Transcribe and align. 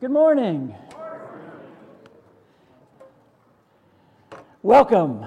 Good 0.00 0.12
morning. 0.12 0.76
Welcome. 4.62 5.26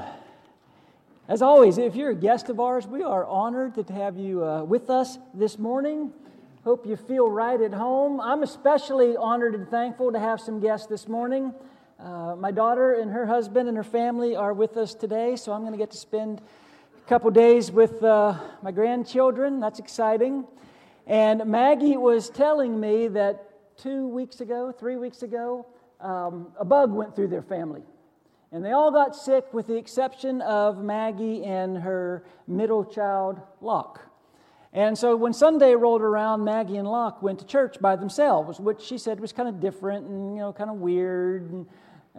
As 1.27 1.41
always, 1.41 1.77
if 1.77 1.93
you're 1.93 2.11
a 2.11 2.15
guest 2.15 2.47
of 2.47 2.57
ours, 2.61 2.87
we 2.87 3.03
are 3.03 3.25
honored 3.25 3.75
to 3.85 3.93
have 3.93 4.15
you 4.15 4.45
uh, 4.45 4.63
with 4.63 4.89
us 4.89 5.17
this 5.33 5.59
morning. 5.59 6.13
Hope 6.63 6.85
you 6.85 6.95
feel 6.95 7.29
right 7.29 7.59
at 7.59 7.73
home. 7.73 8.21
I'm 8.21 8.43
especially 8.43 9.17
honored 9.17 9.55
and 9.55 9.67
thankful 9.67 10.09
to 10.13 10.19
have 10.19 10.39
some 10.39 10.61
guests 10.61 10.87
this 10.87 11.05
morning. 11.05 11.53
Uh, 11.99 12.37
my 12.37 12.51
daughter 12.51 12.93
and 12.93 13.11
her 13.11 13.25
husband 13.25 13.67
and 13.67 13.75
her 13.75 13.83
family 13.83 14.37
are 14.37 14.53
with 14.53 14.77
us 14.77 14.93
today, 14.93 15.35
so 15.35 15.51
I'm 15.51 15.63
going 15.63 15.73
to 15.73 15.77
get 15.77 15.91
to 15.91 15.97
spend 15.97 16.41
a 16.97 17.09
couple 17.09 17.29
days 17.31 17.73
with 17.73 18.01
uh, 18.01 18.39
my 18.61 18.71
grandchildren. 18.71 19.59
That's 19.59 19.79
exciting. 19.79 20.45
And 21.07 21.45
Maggie 21.45 21.97
was 21.97 22.29
telling 22.29 22.79
me 22.79 23.09
that 23.09 23.50
two 23.81 24.07
weeks 24.07 24.41
ago, 24.41 24.71
three 24.71 24.97
weeks 24.97 25.23
ago, 25.23 25.65
um, 25.99 26.47
a 26.59 26.65
bug 26.65 26.91
went 26.91 27.15
through 27.15 27.27
their 27.27 27.41
family. 27.41 27.81
And 28.51 28.63
they 28.63 28.71
all 28.71 28.91
got 28.91 29.15
sick 29.15 29.53
with 29.53 29.67
the 29.67 29.75
exception 29.75 30.41
of 30.41 30.83
Maggie 30.83 31.43
and 31.45 31.77
her 31.77 32.25
middle 32.47 32.83
child, 32.83 33.39
Locke. 33.61 34.01
And 34.73 34.97
so 34.97 35.15
when 35.15 35.33
Sunday 35.33 35.73
rolled 35.73 36.01
around, 36.01 36.43
Maggie 36.43 36.77
and 36.77 36.87
Locke 36.87 37.21
went 37.21 37.39
to 37.39 37.45
church 37.45 37.79
by 37.79 37.95
themselves, 37.95 38.59
which 38.59 38.81
she 38.81 38.97
said 38.97 39.19
was 39.19 39.33
kind 39.33 39.49
of 39.49 39.59
different 39.59 40.05
and, 40.07 40.35
you 40.35 40.41
know, 40.41 40.53
kind 40.53 40.69
of 40.69 40.77
weird. 40.77 41.49
And, 41.51 41.65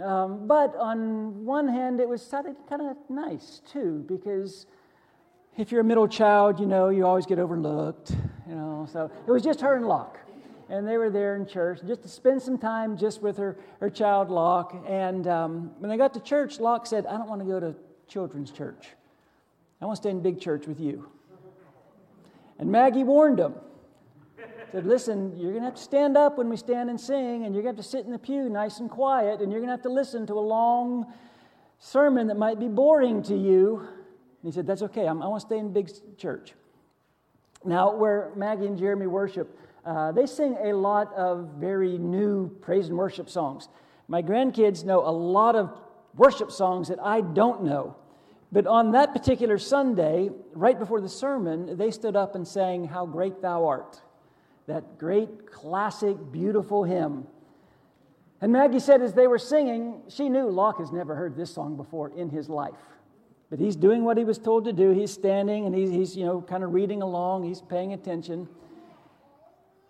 um, 0.03 0.47
but 0.47 0.75
on 0.77 1.45
one 1.45 1.69
hand, 1.69 2.01
it 2.01 2.09
was 2.09 2.27
kind 2.31 2.56
of 2.83 2.97
nice, 3.09 3.61
too, 3.70 4.05
because 4.09 4.67
if 5.56 5.70
you're 5.70 5.83
a 5.83 5.84
middle 5.84 6.09
child, 6.09 6.61
you 6.61 6.67
know, 6.67 6.89
you 6.89 7.06
always 7.06 7.27
get 7.27 7.39
overlooked, 7.39 8.11
you 8.48 8.55
know. 8.55 8.87
So 8.91 9.11
it 9.27 9.31
was 9.31 9.42
just 9.42 9.61
her 9.61 9.77
and 9.77 9.87
Locke 9.87 10.19
and 10.73 10.89
they 10.89 10.97
were 10.97 11.11
there 11.11 11.37
in 11.37 11.47
church 11.47 11.81
just 11.87 12.03
to 12.03 12.09
spend 12.09 12.41
some 12.41 12.57
time 12.57 12.97
just 12.97 13.21
with 13.21 13.37
her, 13.37 13.59
her 13.79 13.91
child 13.91 14.31
Locke. 14.31 14.75
And 14.89 15.28
um, 15.28 15.70
when 15.78 15.91
they 15.91 15.98
got 15.98 16.15
to 16.15 16.20
church, 16.20 16.59
Locke 16.59 16.87
said, 16.87 17.05
I 17.05 17.19
don't 17.19 17.28
want 17.28 17.42
to 17.42 17.47
go 17.47 17.61
to 17.61 17.75
children's 18.09 18.51
church. 18.51 18.89
I 19.83 19.84
want 19.84 19.97
to 19.97 20.03
stay 20.03 20.09
in 20.09 20.23
big 20.23 20.41
church 20.41 20.67
with 20.67 20.81
you. 20.81 21.11
And 22.59 22.73
Maggie 22.73 23.05
warned 23.05 23.39
him. 23.39 23.55
Said, 24.73 24.87
listen, 24.87 25.37
you're 25.37 25.50
going 25.50 25.62
to 25.62 25.67
have 25.67 25.75
to 25.75 25.83
stand 25.83 26.17
up 26.17 26.39
when 26.39 26.48
we 26.48 26.56
stand 26.56 26.89
and 26.89 26.98
sing, 26.98 27.45
and 27.45 27.55
you're 27.55 27.62
going 27.62 27.77
to 27.77 27.78
have 27.78 27.84
to 27.84 27.91
sit 27.91 28.06
in 28.06 28.11
the 28.11 28.19
pew 28.19 28.48
nice 28.48 28.81
and 28.81 28.89
quiet, 28.89 29.43
and 29.43 29.53
you're 29.53 29.61
going 29.61 29.69
to 29.69 29.75
have 29.75 29.83
to 29.83 29.93
listen 29.93 30.27
to 30.28 30.33
a 30.33 30.41
long 30.41 31.12
sermon 31.78 32.28
that 32.28 32.39
might 32.39 32.59
be 32.59 32.69
boring 32.69 33.23
to 33.25 33.37
you. 33.37 33.81
And 33.81 33.89
he 34.43 34.53
said, 34.53 34.67
That's 34.67 34.81
okay. 34.81 35.06
I'm, 35.06 35.20
i 35.20 35.28
want 35.28 35.43
to 35.43 35.47
stay 35.47 35.59
in 35.59 35.75
big 35.75 35.91
church. 36.17 36.55
Now, 37.62 37.95
where 37.95 38.33
Maggie 38.34 38.67
and 38.67 38.78
Jeremy 38.78 39.06
worship, 39.06 39.55
uh, 39.84 40.12
they 40.12 40.27
sing 40.27 40.56
a 40.62 40.72
lot 40.72 41.12
of 41.14 41.55
very 41.58 41.98
new 41.98 42.48
praise 42.61 42.88
and 42.88 42.97
worship 42.97 43.28
songs. 43.28 43.69
My 44.08 44.22
grandkids 44.22 44.84
know 44.84 45.00
a 45.00 45.11
lot 45.11 45.56
of 45.56 45.72
worship 46.14 46.52
songs 46.52 46.88
that 46.88 47.00
I 47.00 47.20
don't 47.20 47.64
know. 47.64 47.97
But 48.53 48.66
on 48.66 48.92
that 48.92 49.14
particular 49.14 49.58
Sunday, 49.58 50.30
right 50.53 50.78
before 50.78 51.00
the 51.00 51.08
sermon, 51.08 51.78
they 51.78 51.91
stood 51.91 52.16
up 52.16 52.34
and 52.34 52.47
sang, 52.47 52.84
How 52.84 53.06
Great 53.06 53.41
Thou 53.41 53.64
Art, 53.64 54.00
that 54.66 54.98
great, 54.98 55.50
classic, 55.50 56.16
beautiful 56.30 56.84
hymn. 56.84 57.27
And 58.42 58.53
Maggie 58.53 58.80
said 58.80 59.00
as 59.00 59.14
they 59.14 59.27
were 59.27 59.38
singing, 59.38 60.03
she 60.08 60.28
knew 60.28 60.50
Locke 60.50 60.78
has 60.78 60.92
never 60.92 61.14
heard 61.14 61.34
this 61.34 61.53
song 61.53 61.77
before 61.77 62.10
in 62.10 62.28
his 62.28 62.48
life. 62.48 62.75
But 63.48 63.58
he's 63.58 63.77
doing 63.77 64.05
what 64.05 64.19
he 64.19 64.25
was 64.25 64.38
told 64.38 64.64
to 64.66 64.72
do. 64.72 64.91
He's 64.91 65.12
standing 65.12 65.66
and 65.66 65.75
he's, 65.75 65.91
he's 65.91 66.16
you 66.16 66.27
know, 66.27 66.42
kind 66.42 66.64
of 66.64 66.75
reading 66.75 67.03
along, 67.03 67.44
he's 67.44 67.62
paying 67.62 67.92
attention. 67.92 68.48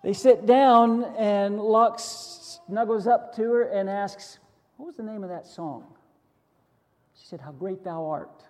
They 0.02 0.12
sit 0.12 0.46
down, 0.46 1.04
and 1.16 1.60
Locke 1.60 2.00
snuggles 2.00 3.06
up 3.06 3.34
to 3.36 3.42
her 3.42 3.62
and 3.62 3.88
asks, 3.88 4.40
What 4.76 4.86
was 4.86 4.96
the 4.96 5.04
name 5.04 5.22
of 5.22 5.30
that 5.30 5.46
song? 5.46 5.84
She 7.14 7.24
said, 7.26 7.40
How 7.40 7.52
great 7.52 7.84
thou 7.84 8.06
art. 8.06 8.42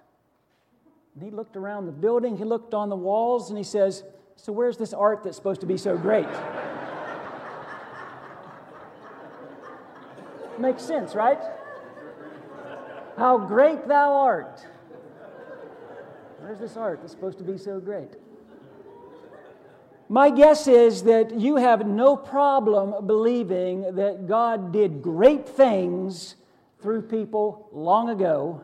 And 1.15 1.23
he 1.23 1.31
looked 1.31 1.57
around 1.57 1.85
the 1.85 1.93
building, 1.93 2.39
he 2.39 2.45
looked 2.45 2.73
on 2.73 2.89
the 2.89 2.97
walls, 2.97 3.51
and 3.51 3.59
he 3.59 3.65
says, 3.65 4.03
So 4.37 4.51
where's 4.51 4.79
this 4.79 4.95
art 4.95 5.25
that's 5.25 5.37
supposed 5.37 5.61
to 5.61 5.67
be 5.67 5.77
so 5.77 5.99
great? 5.99 6.27
Makes 10.59 10.85
sense, 10.85 11.15
right? 11.15 11.39
How 13.19 13.37
great 13.37 13.87
thou 13.87 14.15
art. 14.15 14.67
Where's 16.39 16.61
this 16.61 16.79
art 16.79 17.01
that's 17.03 17.13
supposed 17.13 17.37
to 17.39 17.45
be 17.45 17.59
so 17.59 17.79
great? 17.79 18.17
My 20.13 20.29
guess 20.29 20.69
is 20.69 21.05
that 21.05 21.41
you 21.41 21.57
have 21.57 21.87
no 21.87 22.19
problem 22.19 23.07
believing 23.07 23.95
that 23.95 24.27
God 24.27 24.71
did 24.71 25.01
great 25.01 25.49
things 25.49 26.37
through 26.83 27.01
people 27.09 27.71
long 27.73 28.11
ago, 28.11 28.63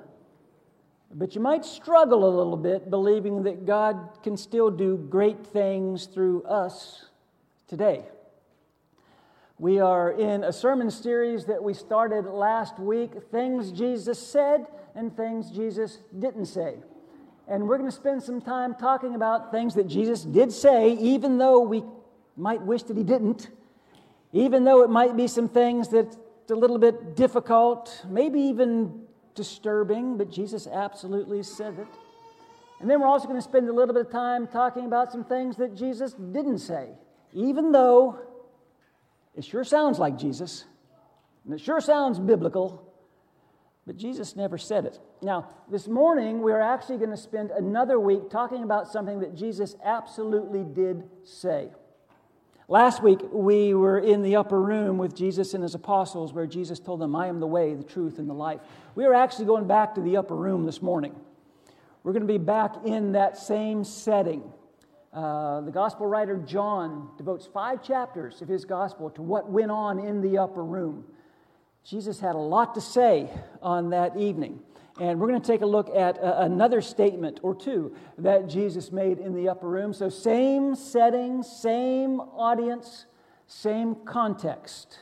but 1.11 1.35
you 1.35 1.41
might 1.41 1.65
struggle 1.65 2.29
a 2.29 2.33
little 2.37 2.59
bit 2.59 2.91
believing 2.91 3.45
that 3.45 3.65
God 3.65 4.23
can 4.23 4.37
still 4.37 4.71
do 4.71 4.99
great 4.99 5.47
things 5.47 6.05
through 6.05 6.43
us 6.43 7.07
today. 7.67 8.05
We 9.59 9.81
are 9.81 10.11
in 10.11 10.45
a 10.45 10.53
sermon 10.53 10.91
series 10.91 11.47
that 11.47 11.63
we 11.63 11.73
started 11.73 12.27
last 12.27 12.79
week 12.79 13.13
Things 13.31 13.73
Jesus 13.73 14.19
Said 14.19 14.67
and 14.95 15.17
Things 15.17 15.51
Jesus 15.51 15.97
Didn't 16.19 16.45
Say. 16.45 16.75
And 17.51 17.67
we're 17.67 17.79
going 17.79 17.91
to 17.91 17.97
spend 17.97 18.23
some 18.23 18.43
time 18.43 18.75
talking 18.75 19.15
about 19.15 19.51
things 19.51 19.75
that 19.75 19.89
Jesus 19.89 20.23
did 20.23 20.53
say, 20.53 20.93
even 20.93 21.39
though 21.39 21.61
we 21.61 21.83
might 22.37 22.61
wish 22.61 22.83
that 22.85 22.97
he 22.97 23.03
didn't, 23.03 23.49
even 24.33 24.65
though 24.65 24.83
it 24.83 24.91
might 24.91 25.17
be 25.17 25.27
some 25.27 25.49
things 25.49 25.89
that's 25.89 26.19
a 26.51 26.55
little 26.55 26.79
bit 26.79 27.17
difficult, 27.17 28.05
maybe 28.09 28.39
even 28.39 29.03
disturbing, 29.35 30.19
but 30.19 30.31
Jesus 30.31 30.67
absolutely 30.67 31.43
said 31.43 31.79
it. 31.79 31.87
And 32.81 32.89
then 32.89 33.01
we're 33.01 33.07
also 33.07 33.27
going 33.27 33.39
to 33.39 33.43
spend 33.43 33.69
a 33.69 33.73
little 33.73 33.95
bit 33.95 34.07
of 34.07 34.13
time 34.13 34.47
talking 34.47 34.85
about 34.85 35.11
some 35.11 35.25
things 35.25 35.57
that 35.57 35.75
Jesus 35.75 36.13
didn't 36.13 36.59
say, 36.59 36.91
even 37.33 37.73
though 37.73 38.19
it 39.35 39.45
sure 39.45 39.65
sounds 39.65 39.99
like 39.99 40.19
Jesus, 40.19 40.65
and 41.45 41.55
it 41.55 41.61
sure 41.61 41.81
sounds 41.81 42.19
biblical, 42.19 42.88
but 43.89 43.97
Jesus 43.97 44.37
never 44.37 44.59
said 44.59 44.85
it. 44.85 45.01
Now, 45.23 45.49
this 45.71 45.89
morning, 45.89 46.43
we're 46.43 46.61
actually 46.61 46.99
going 46.99 47.11
to 47.11 47.17
spend 47.17 47.51
another 47.51 47.99
week 47.99 48.29
talking 48.29 48.63
about 48.63 48.87
something 48.87 49.21
that 49.21 49.35
Jesus 49.35 49.77
absolutely 49.83 50.63
did 50.63 51.05
say. 51.25 51.71
Last 52.69 53.03
week, 53.03 53.21
we 53.33 53.73
were 53.73 53.99
in 53.99 54.21
the 54.21 54.37
upper 54.37 54.61
room 54.61 54.99
with 54.99 55.17
Jesus 55.17 55.55
and 55.55 55.63
his 55.63 55.75
apostles, 55.75 56.35
where 56.35 56.47
Jesus 56.47 56.79
told 56.79 57.01
them, 57.01 57.17
I 57.17 57.29
am 57.29 57.41
the 57.41 57.47
way, 57.47 57.75
the 57.75 57.83
truth, 57.83 58.19
and 58.19 58.29
the 58.29 58.35
life. 58.35 58.61
We 58.95 59.07
are 59.07 59.15
actually 59.15 59.47
going 59.47 59.67
back 59.67 59.95
to 59.95 60.03
the 60.03 60.19
upper 60.19 60.37
room 60.37 60.67
this 60.67 60.83
morning. 60.83 61.17
We're 62.03 62.13
going 62.13 62.27
to 62.27 62.31
be 62.31 62.37
back 62.37 62.75
in 62.85 63.13
that 63.13 63.39
same 63.39 63.85
setting. 63.85 64.43
Uh, 65.15 65.63
the 65.63 65.71
gospel 65.71 66.07
writer 66.07 66.37
John 66.37 67.09
devotes 67.17 67.47
five 67.47 67.83
chapters 67.83 68.43
of 68.43 68.49
his 68.49 68.67
gospel 68.67 69.09
to 69.13 69.23
what 69.23 69.49
went 69.49 69.71
on 69.71 69.99
in 69.99 70.21
the 70.21 70.37
upper 70.37 70.63
room. 70.63 71.07
Jesus 71.89 72.21
had 72.21 72.35
a 72.35 72.39
lot 72.39 72.75
to 72.75 72.83
say 72.83 73.31
on 73.63 73.91
that 73.91 74.15
evening. 74.19 74.61
And 75.01 75.19
we're 75.19 75.29
going 75.29 75.41
to 75.41 75.47
take 75.47 75.63
a 75.63 75.67
look 75.67 75.89
at 75.97 76.23
uh, 76.23 76.35
another 76.41 76.83
statement 76.83 77.41
or 77.43 77.55
two 77.55 77.97
that 78.19 78.47
Jesus 78.47 78.93
made 78.93 79.19
in 79.19 79.35
the 79.35 79.49
upper 79.49 79.69
room. 79.69 79.95
So, 79.95 80.11
same 80.11 80.75
setting, 80.75 81.43
same 81.43 82.21
audience, 82.21 83.07
same 83.47 83.95
context. 84.05 84.99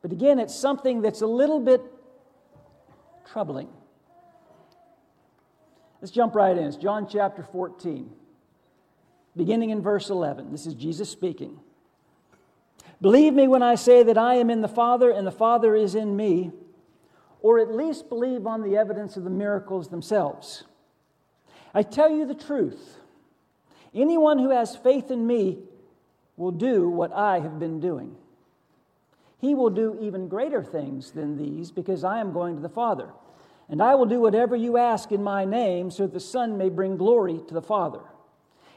But 0.00 0.12
again, 0.12 0.38
it's 0.38 0.54
something 0.54 1.02
that's 1.02 1.22
a 1.22 1.26
little 1.26 1.58
bit 1.58 1.82
troubling. 3.32 3.68
Let's 6.00 6.12
jump 6.12 6.36
right 6.36 6.56
in. 6.56 6.64
It's 6.64 6.76
John 6.76 7.08
chapter 7.10 7.42
14, 7.42 8.08
beginning 9.36 9.70
in 9.70 9.82
verse 9.82 10.08
11. 10.08 10.52
This 10.52 10.66
is 10.66 10.74
Jesus 10.74 11.10
speaking. 11.10 11.58
Believe 13.00 13.32
me 13.32 13.48
when 13.48 13.62
I 13.62 13.76
say 13.76 14.02
that 14.02 14.18
I 14.18 14.34
am 14.34 14.50
in 14.50 14.60
the 14.60 14.68
Father 14.68 15.10
and 15.10 15.26
the 15.26 15.32
Father 15.32 15.74
is 15.74 15.94
in 15.94 16.16
me, 16.16 16.50
or 17.40 17.58
at 17.58 17.74
least 17.74 18.08
believe 18.08 18.46
on 18.46 18.62
the 18.62 18.76
evidence 18.76 19.16
of 19.16 19.24
the 19.24 19.30
miracles 19.30 19.88
themselves. 19.88 20.64
I 21.72 21.82
tell 21.82 22.10
you 22.10 22.26
the 22.26 22.34
truth. 22.34 22.98
Anyone 23.94 24.38
who 24.38 24.50
has 24.50 24.76
faith 24.76 25.10
in 25.10 25.26
me 25.26 25.58
will 26.36 26.50
do 26.50 26.88
what 26.88 27.12
I 27.12 27.40
have 27.40 27.58
been 27.58 27.80
doing. 27.80 28.16
He 29.38 29.54
will 29.54 29.70
do 29.70 29.96
even 30.00 30.28
greater 30.28 30.62
things 30.62 31.12
than 31.12 31.36
these 31.36 31.70
because 31.70 32.04
I 32.04 32.20
am 32.20 32.32
going 32.32 32.56
to 32.56 32.62
the 32.62 32.68
Father. 32.68 33.08
And 33.70 33.80
I 33.80 33.94
will 33.94 34.06
do 34.06 34.20
whatever 34.20 34.54
you 34.54 34.76
ask 34.76 35.12
in 35.12 35.22
my 35.22 35.44
name 35.44 35.90
so 35.90 36.02
that 36.02 36.12
the 36.12 36.20
Son 36.20 36.58
may 36.58 36.68
bring 36.68 36.96
glory 36.96 37.40
to 37.48 37.54
the 37.54 37.62
Father. 37.62 38.00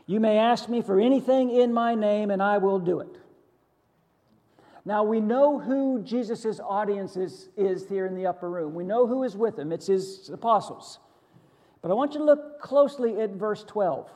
You 0.05 0.19
may 0.19 0.37
ask 0.37 0.69
me 0.69 0.81
for 0.81 0.99
anything 0.99 1.49
in 1.49 1.73
my 1.73 1.95
name, 1.95 2.31
and 2.31 2.41
I 2.41 2.59
will 2.59 2.79
do 2.79 2.99
it. 2.99 3.17
Now, 4.85 5.03
we 5.03 5.21
know 5.21 5.59
who 5.59 6.01
Jesus' 6.03 6.59
audience 6.59 7.15
is, 7.15 7.49
is 7.55 7.87
here 7.87 8.05
in 8.05 8.15
the 8.15 8.25
upper 8.25 8.49
room. 8.49 8.73
We 8.73 8.83
know 8.83 9.07
who 9.07 9.23
is 9.23 9.37
with 9.37 9.57
him, 9.57 9.71
it's 9.71 9.87
his 9.87 10.29
apostles. 10.29 10.99
But 11.81 11.91
I 11.91 11.93
want 11.93 12.13
you 12.13 12.19
to 12.19 12.25
look 12.25 12.61
closely 12.61 13.19
at 13.19 13.31
verse 13.31 13.63
12. 13.65 14.09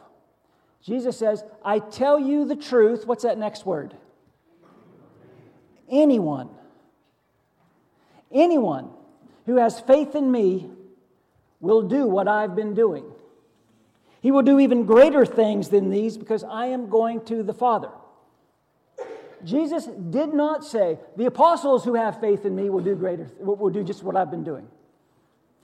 Jesus 0.82 1.18
says, 1.18 1.44
I 1.64 1.80
tell 1.80 2.20
you 2.20 2.46
the 2.46 2.56
truth. 2.56 3.06
What's 3.06 3.24
that 3.24 3.38
next 3.38 3.66
word? 3.66 3.96
anyone, 5.90 6.50
anyone 8.32 8.90
who 9.46 9.58
has 9.58 9.80
faith 9.80 10.16
in 10.16 10.32
me 10.32 10.70
will 11.60 11.82
do 11.82 12.06
what 12.06 12.28
I've 12.28 12.56
been 12.56 12.74
doing. 12.74 13.06
He 14.22 14.32
will 14.32 14.42
do 14.42 14.60
even 14.60 14.86
greater 14.86 15.26
things 15.26 15.70
than 15.70 15.90
these 15.90 16.18
because 16.18 16.44
I 16.44 16.68
am 16.68 16.90
going 16.90 17.24
to 17.26 17.44
the 17.44 17.54
Father. 17.54 17.90
Jesus 19.44 19.86
did 19.86 20.34
not 20.34 20.64
say, 20.64 20.98
the 21.16 21.26
apostles 21.26 21.84
who 21.84 21.94
have 21.94 22.20
faith 22.20 22.46
in 22.46 22.56
me 22.56 22.70
will 22.70 22.82
do 22.82 22.96
greater, 22.96 23.30
will 23.40 23.70
do 23.70 23.84
just 23.84 24.04
what 24.04 24.16
I've 24.16 24.32
been 24.32 24.44
doing. 24.44 24.68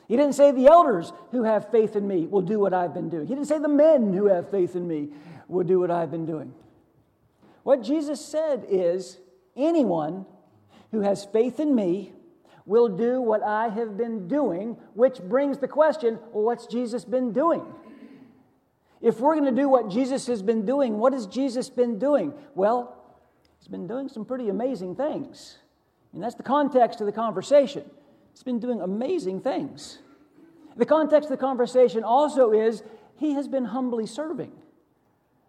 He 0.08 0.18
didn't 0.18 0.34
say 0.34 0.52
the 0.52 0.68
elders 0.68 1.12
who 1.32 1.44
have 1.44 1.72
faith 1.72 1.96
in 1.96 2.08
me 2.08 2.28
will 2.28 2.42
do 2.42 2.60
what 2.60 2.74
I've 2.74 2.94
been 2.94 3.10
doing. 3.10 3.26
He 3.26 3.34
didn't 3.34 3.48
say 3.48 3.60
the 3.60 3.68
men 3.68 4.14
who 4.14 4.28
have 4.28 4.52
faith 4.52 4.76
in 4.76 4.88
me 4.88 5.10
will 5.48 5.64
do 5.64 5.80
what 5.80 5.90
I've 5.92 6.12
been 6.12 6.26
doing. 6.26 6.54
What 7.64 7.82
Jesus 7.82 8.24
said 8.24 8.66
is 8.70 9.18
anyone 9.56 10.26
who 10.92 11.02
has 11.02 11.26
faith 11.26 11.60
in 11.60 11.74
me 11.74 12.14
will 12.66 12.90
do 12.90 13.22
what 13.22 13.42
I 13.44 13.70
have 13.70 13.98
been 13.98 14.28
doing, 14.28 14.78
which 14.94 15.20
brings 15.20 15.58
the 15.58 15.68
question 15.68 16.20
well, 16.32 16.44
what's 16.44 16.68
Jesus 16.68 17.06
been 17.06 17.34
doing? 17.34 17.64
If 19.02 19.20
we're 19.20 19.36
going 19.36 19.54
to 19.54 19.62
do 19.62 19.68
what 19.68 19.90
Jesus 19.90 20.28
has 20.28 20.42
been 20.42 20.66
doing, 20.66 20.98
what 20.98 21.12
has 21.12 21.28
Jesus 21.28 21.70
been 21.70 22.00
doing? 22.00 22.34
Well, 22.56 23.03
he's 23.64 23.70
been 23.70 23.88
doing 23.88 24.10
some 24.10 24.26
pretty 24.26 24.50
amazing 24.50 24.94
things. 24.94 25.58
And 26.12 26.22
that's 26.22 26.36
the 26.36 26.44
context 26.44 27.00
of 27.00 27.06
the 27.06 27.14
conversation. 27.14 27.90
He's 28.34 28.44
been 28.44 28.60
doing 28.60 28.82
amazing 28.82 29.40
things. 29.40 30.00
The 30.76 30.86
context 30.86 31.30
of 31.32 31.38
the 31.38 31.46
conversation 31.46 32.04
also 32.04 32.52
is 32.52 32.84
he 33.16 33.36
has 33.36 33.48
been 33.48 33.64
humbly 33.64 34.06
serving. 34.06 34.52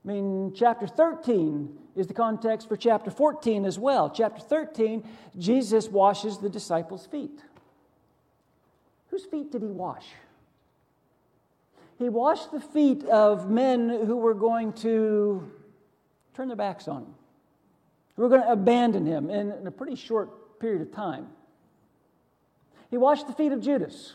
I 0.04 0.08
mean, 0.08 0.52
chapter 0.54 0.86
13 0.86 1.76
is 1.96 2.06
the 2.06 2.14
context 2.14 2.68
for 2.68 2.76
chapter 2.76 3.10
14 3.10 3.64
as 3.64 3.80
well. 3.80 4.08
Chapter 4.10 4.42
13, 4.42 5.02
Jesus 5.36 5.88
washes 5.88 6.38
the 6.38 6.48
disciples' 6.48 7.06
feet. 7.06 7.42
Whose 9.08 9.24
feet 9.24 9.50
did 9.50 9.62
he 9.62 9.68
wash? 9.68 10.06
He 11.98 12.08
washed 12.08 12.52
the 12.52 12.60
feet 12.60 13.02
of 13.06 13.50
men 13.50 13.88
who 13.88 14.16
were 14.16 14.34
going 14.34 14.72
to 14.74 15.50
turn 16.34 16.46
their 16.46 16.56
backs 16.56 16.86
on 16.86 17.02
him, 17.02 17.14
were 18.22 18.28
going 18.28 18.42
to 18.42 18.50
abandon 18.50 19.06
him 19.06 19.30
in, 19.30 19.52
in 19.52 19.66
a 19.66 19.70
pretty 19.70 19.96
short 19.96 20.60
period 20.60 20.82
of 20.82 20.92
time. 20.92 21.26
He 22.90 22.96
washed 22.96 23.26
the 23.26 23.32
feet 23.32 23.52
of 23.52 23.60
Judas, 23.60 24.14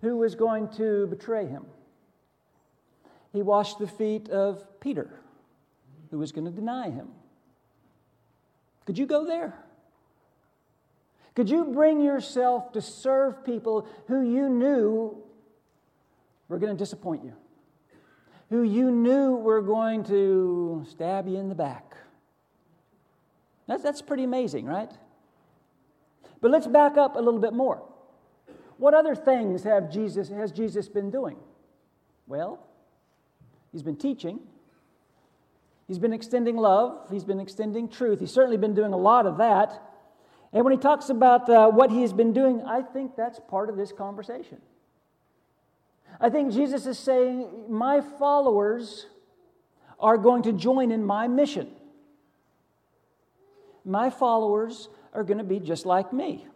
who 0.00 0.16
was 0.16 0.34
going 0.34 0.68
to 0.76 1.06
betray 1.08 1.46
him. 1.46 1.66
He 3.32 3.42
washed 3.42 3.78
the 3.78 3.88
feet 3.88 4.28
of 4.28 4.64
Peter, 4.80 5.20
who 6.10 6.18
was 6.18 6.32
going 6.32 6.44
to 6.44 6.50
deny 6.50 6.90
him. 6.90 7.08
Could 8.86 8.96
you 8.96 9.06
go 9.06 9.26
there? 9.26 9.54
Could 11.34 11.50
you 11.50 11.64
bring 11.64 12.00
yourself 12.00 12.72
to 12.72 12.80
serve 12.80 13.44
people 13.44 13.86
who 14.06 14.22
you 14.22 14.48
knew 14.48 15.22
were 16.48 16.58
going 16.58 16.74
to 16.74 16.78
disappoint 16.78 17.24
you, 17.24 17.34
who 18.50 18.62
you 18.62 18.90
knew 18.90 19.36
were 19.36 19.62
going 19.62 20.02
to 20.04 20.84
stab 20.88 21.28
you 21.28 21.36
in 21.36 21.48
the 21.48 21.54
back. 21.54 21.96
That's, 23.68 23.82
that's 23.82 24.02
pretty 24.02 24.24
amazing, 24.24 24.66
right? 24.66 24.90
But 26.40 26.50
let's 26.50 26.66
back 26.66 26.96
up 26.96 27.14
a 27.14 27.20
little 27.20 27.40
bit 27.40 27.52
more. 27.52 27.82
What 28.78 28.94
other 28.94 29.14
things 29.14 29.62
have 29.64 29.92
Jesus, 29.92 30.28
has 30.30 30.50
Jesus 30.50 30.88
been 30.88 31.10
doing? 31.10 31.36
Well, 32.26 32.66
he's 33.70 33.82
been 33.82 33.96
teaching. 33.96 34.40
He's 35.86 35.98
been 35.98 36.12
extending 36.12 36.56
love. 36.56 37.08
He's 37.10 37.24
been 37.24 37.40
extending 37.40 37.88
truth. 37.88 38.20
He's 38.20 38.32
certainly 38.32 38.56
been 38.56 38.74
doing 38.74 38.92
a 38.92 38.96
lot 38.96 39.26
of 39.26 39.38
that. 39.38 39.82
And 40.52 40.64
when 40.64 40.72
he 40.72 40.78
talks 40.78 41.10
about 41.10 41.48
uh, 41.50 41.68
what 41.68 41.90
he's 41.90 42.12
been 42.12 42.32
doing, 42.32 42.62
I 42.62 42.82
think 42.82 43.16
that's 43.16 43.38
part 43.48 43.68
of 43.68 43.76
this 43.76 43.92
conversation. 43.92 44.58
I 46.20 46.30
think 46.30 46.52
Jesus 46.52 46.86
is 46.86 46.98
saying, 46.98 47.66
My 47.68 48.00
followers 48.00 49.06
are 50.00 50.16
going 50.16 50.42
to 50.44 50.52
join 50.52 50.90
in 50.90 51.04
my 51.04 51.28
mission. 51.28 51.70
My 53.88 54.10
followers 54.10 54.90
are 55.14 55.24
going 55.24 55.38
to 55.38 55.44
be 55.44 55.58
just 55.58 55.86
like 55.86 56.12
me. 56.12 56.46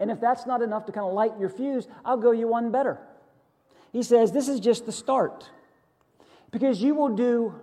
And 0.00 0.10
if 0.10 0.20
that's 0.20 0.46
not 0.46 0.60
enough 0.60 0.84
to 0.86 0.92
kind 0.92 1.06
of 1.06 1.12
light 1.12 1.38
your 1.38 1.48
fuse, 1.48 1.86
I'll 2.04 2.16
go 2.16 2.32
you 2.32 2.48
one 2.48 2.72
better. 2.72 2.98
He 3.92 4.02
says, 4.02 4.32
This 4.32 4.48
is 4.48 4.58
just 4.58 4.84
the 4.84 4.90
start. 4.90 5.48
Because 6.50 6.82
you 6.82 6.96
will 6.96 7.10
do 7.10 7.54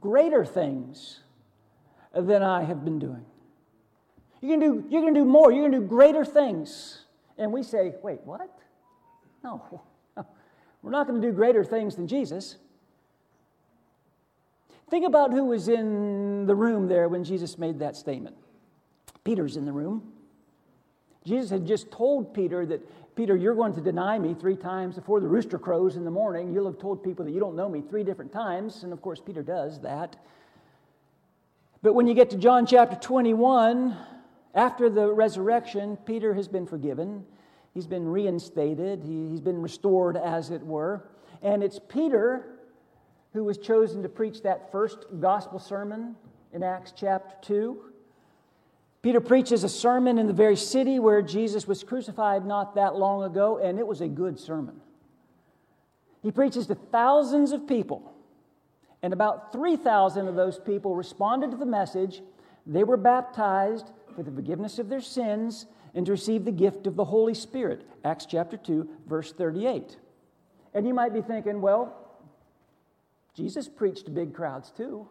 greater 0.00 0.44
things 0.44 1.20
than 2.14 2.42
I 2.42 2.62
have 2.62 2.84
been 2.84 3.00
doing. 3.00 3.26
You're 4.40 4.56
going 4.56 4.60
to 4.60 4.82
do, 4.82 4.88
you're 4.88 5.02
going 5.02 5.14
to 5.14 5.20
do 5.20 5.26
more. 5.26 5.50
You're 5.50 5.68
going 5.68 5.72
to 5.72 5.80
do 5.80 5.86
greater 5.86 6.24
things. 6.24 7.04
And 7.36 7.52
we 7.52 7.64
say, 7.64 7.94
Wait, 8.00 8.20
what? 8.24 8.48
No, 9.42 9.82
we're 10.82 10.92
not 10.92 11.08
going 11.08 11.20
to 11.20 11.26
do 11.26 11.34
greater 11.34 11.64
things 11.64 11.96
than 11.96 12.06
Jesus. 12.06 12.58
Think 14.90 15.06
about 15.06 15.32
who 15.32 15.44
was 15.46 15.68
in 15.68 16.46
the 16.46 16.54
room 16.54 16.88
there 16.88 17.08
when 17.08 17.24
Jesus 17.24 17.58
made 17.58 17.78
that 17.78 17.96
statement. 17.96 18.36
Peter's 19.24 19.56
in 19.56 19.64
the 19.64 19.72
room. 19.72 20.12
Jesus 21.24 21.50
had 21.50 21.66
just 21.66 21.90
told 21.90 22.34
Peter 22.34 22.66
that, 22.66 23.16
Peter, 23.16 23.34
you're 23.34 23.54
going 23.54 23.72
to 23.74 23.80
deny 23.80 24.18
me 24.18 24.34
three 24.34 24.56
times 24.56 24.96
before 24.96 25.20
the 25.20 25.28
rooster 25.28 25.58
crows 25.58 25.96
in 25.96 26.04
the 26.04 26.10
morning. 26.10 26.52
You'll 26.52 26.66
have 26.66 26.78
told 26.78 27.02
people 27.02 27.24
that 27.24 27.30
you 27.30 27.40
don't 27.40 27.56
know 27.56 27.68
me 27.68 27.80
three 27.80 28.04
different 28.04 28.30
times. 28.30 28.82
And 28.82 28.92
of 28.92 29.00
course, 29.00 29.20
Peter 29.24 29.42
does 29.42 29.80
that. 29.80 30.16
But 31.82 31.94
when 31.94 32.06
you 32.06 32.14
get 32.14 32.30
to 32.30 32.36
John 32.36 32.66
chapter 32.66 32.96
21, 32.96 33.96
after 34.54 34.90
the 34.90 35.12
resurrection, 35.12 35.96
Peter 35.96 36.34
has 36.34 36.48
been 36.48 36.66
forgiven. 36.66 37.24
He's 37.72 37.86
been 37.86 38.06
reinstated, 38.06 39.02
he, 39.02 39.30
he's 39.30 39.40
been 39.40 39.60
restored, 39.60 40.16
as 40.16 40.50
it 40.50 40.62
were. 40.62 41.08
And 41.42 41.62
it's 41.62 41.80
Peter 41.88 42.53
who 43.34 43.44
was 43.44 43.58
chosen 43.58 44.02
to 44.02 44.08
preach 44.08 44.42
that 44.42 44.72
first 44.72 45.04
gospel 45.20 45.58
sermon 45.58 46.14
in 46.52 46.62
Acts 46.62 46.92
chapter 46.96 47.34
2. 47.42 47.78
Peter 49.02 49.20
preaches 49.20 49.64
a 49.64 49.68
sermon 49.68 50.16
in 50.18 50.26
the 50.26 50.32
very 50.32 50.56
city 50.56 50.98
where 50.98 51.20
Jesus 51.20 51.66
was 51.66 51.82
crucified 51.82 52.46
not 52.46 52.76
that 52.76 52.94
long 52.94 53.24
ago, 53.24 53.58
and 53.58 53.78
it 53.78 53.86
was 53.86 54.00
a 54.00 54.08
good 54.08 54.38
sermon. 54.38 54.80
He 56.22 56.30
preaches 56.30 56.68
to 56.68 56.76
thousands 56.76 57.52
of 57.52 57.66
people, 57.66 58.14
and 59.02 59.12
about 59.12 59.52
3,000 59.52 60.26
of 60.26 60.36
those 60.36 60.58
people 60.58 60.94
responded 60.94 61.50
to 61.50 61.56
the 61.58 61.66
message. 61.66 62.22
They 62.66 62.84
were 62.84 62.96
baptized 62.96 63.90
for 64.14 64.22
the 64.22 64.30
forgiveness 64.30 64.78
of 64.78 64.88
their 64.88 65.02
sins, 65.02 65.66
and 65.92 66.06
to 66.06 66.12
receive 66.12 66.44
the 66.44 66.52
gift 66.52 66.86
of 66.86 66.96
the 66.96 67.04
Holy 67.04 67.34
Spirit. 67.34 67.86
Acts 68.04 68.26
chapter 68.26 68.56
2, 68.56 68.88
verse 69.06 69.32
38. 69.32 69.96
And 70.72 70.86
you 70.86 70.94
might 70.94 71.12
be 71.12 71.20
thinking, 71.20 71.60
well, 71.60 72.03
Jesus 73.34 73.68
preached 73.68 74.06
to 74.06 74.10
big 74.10 74.32
crowds 74.32 74.70
too. 74.70 75.08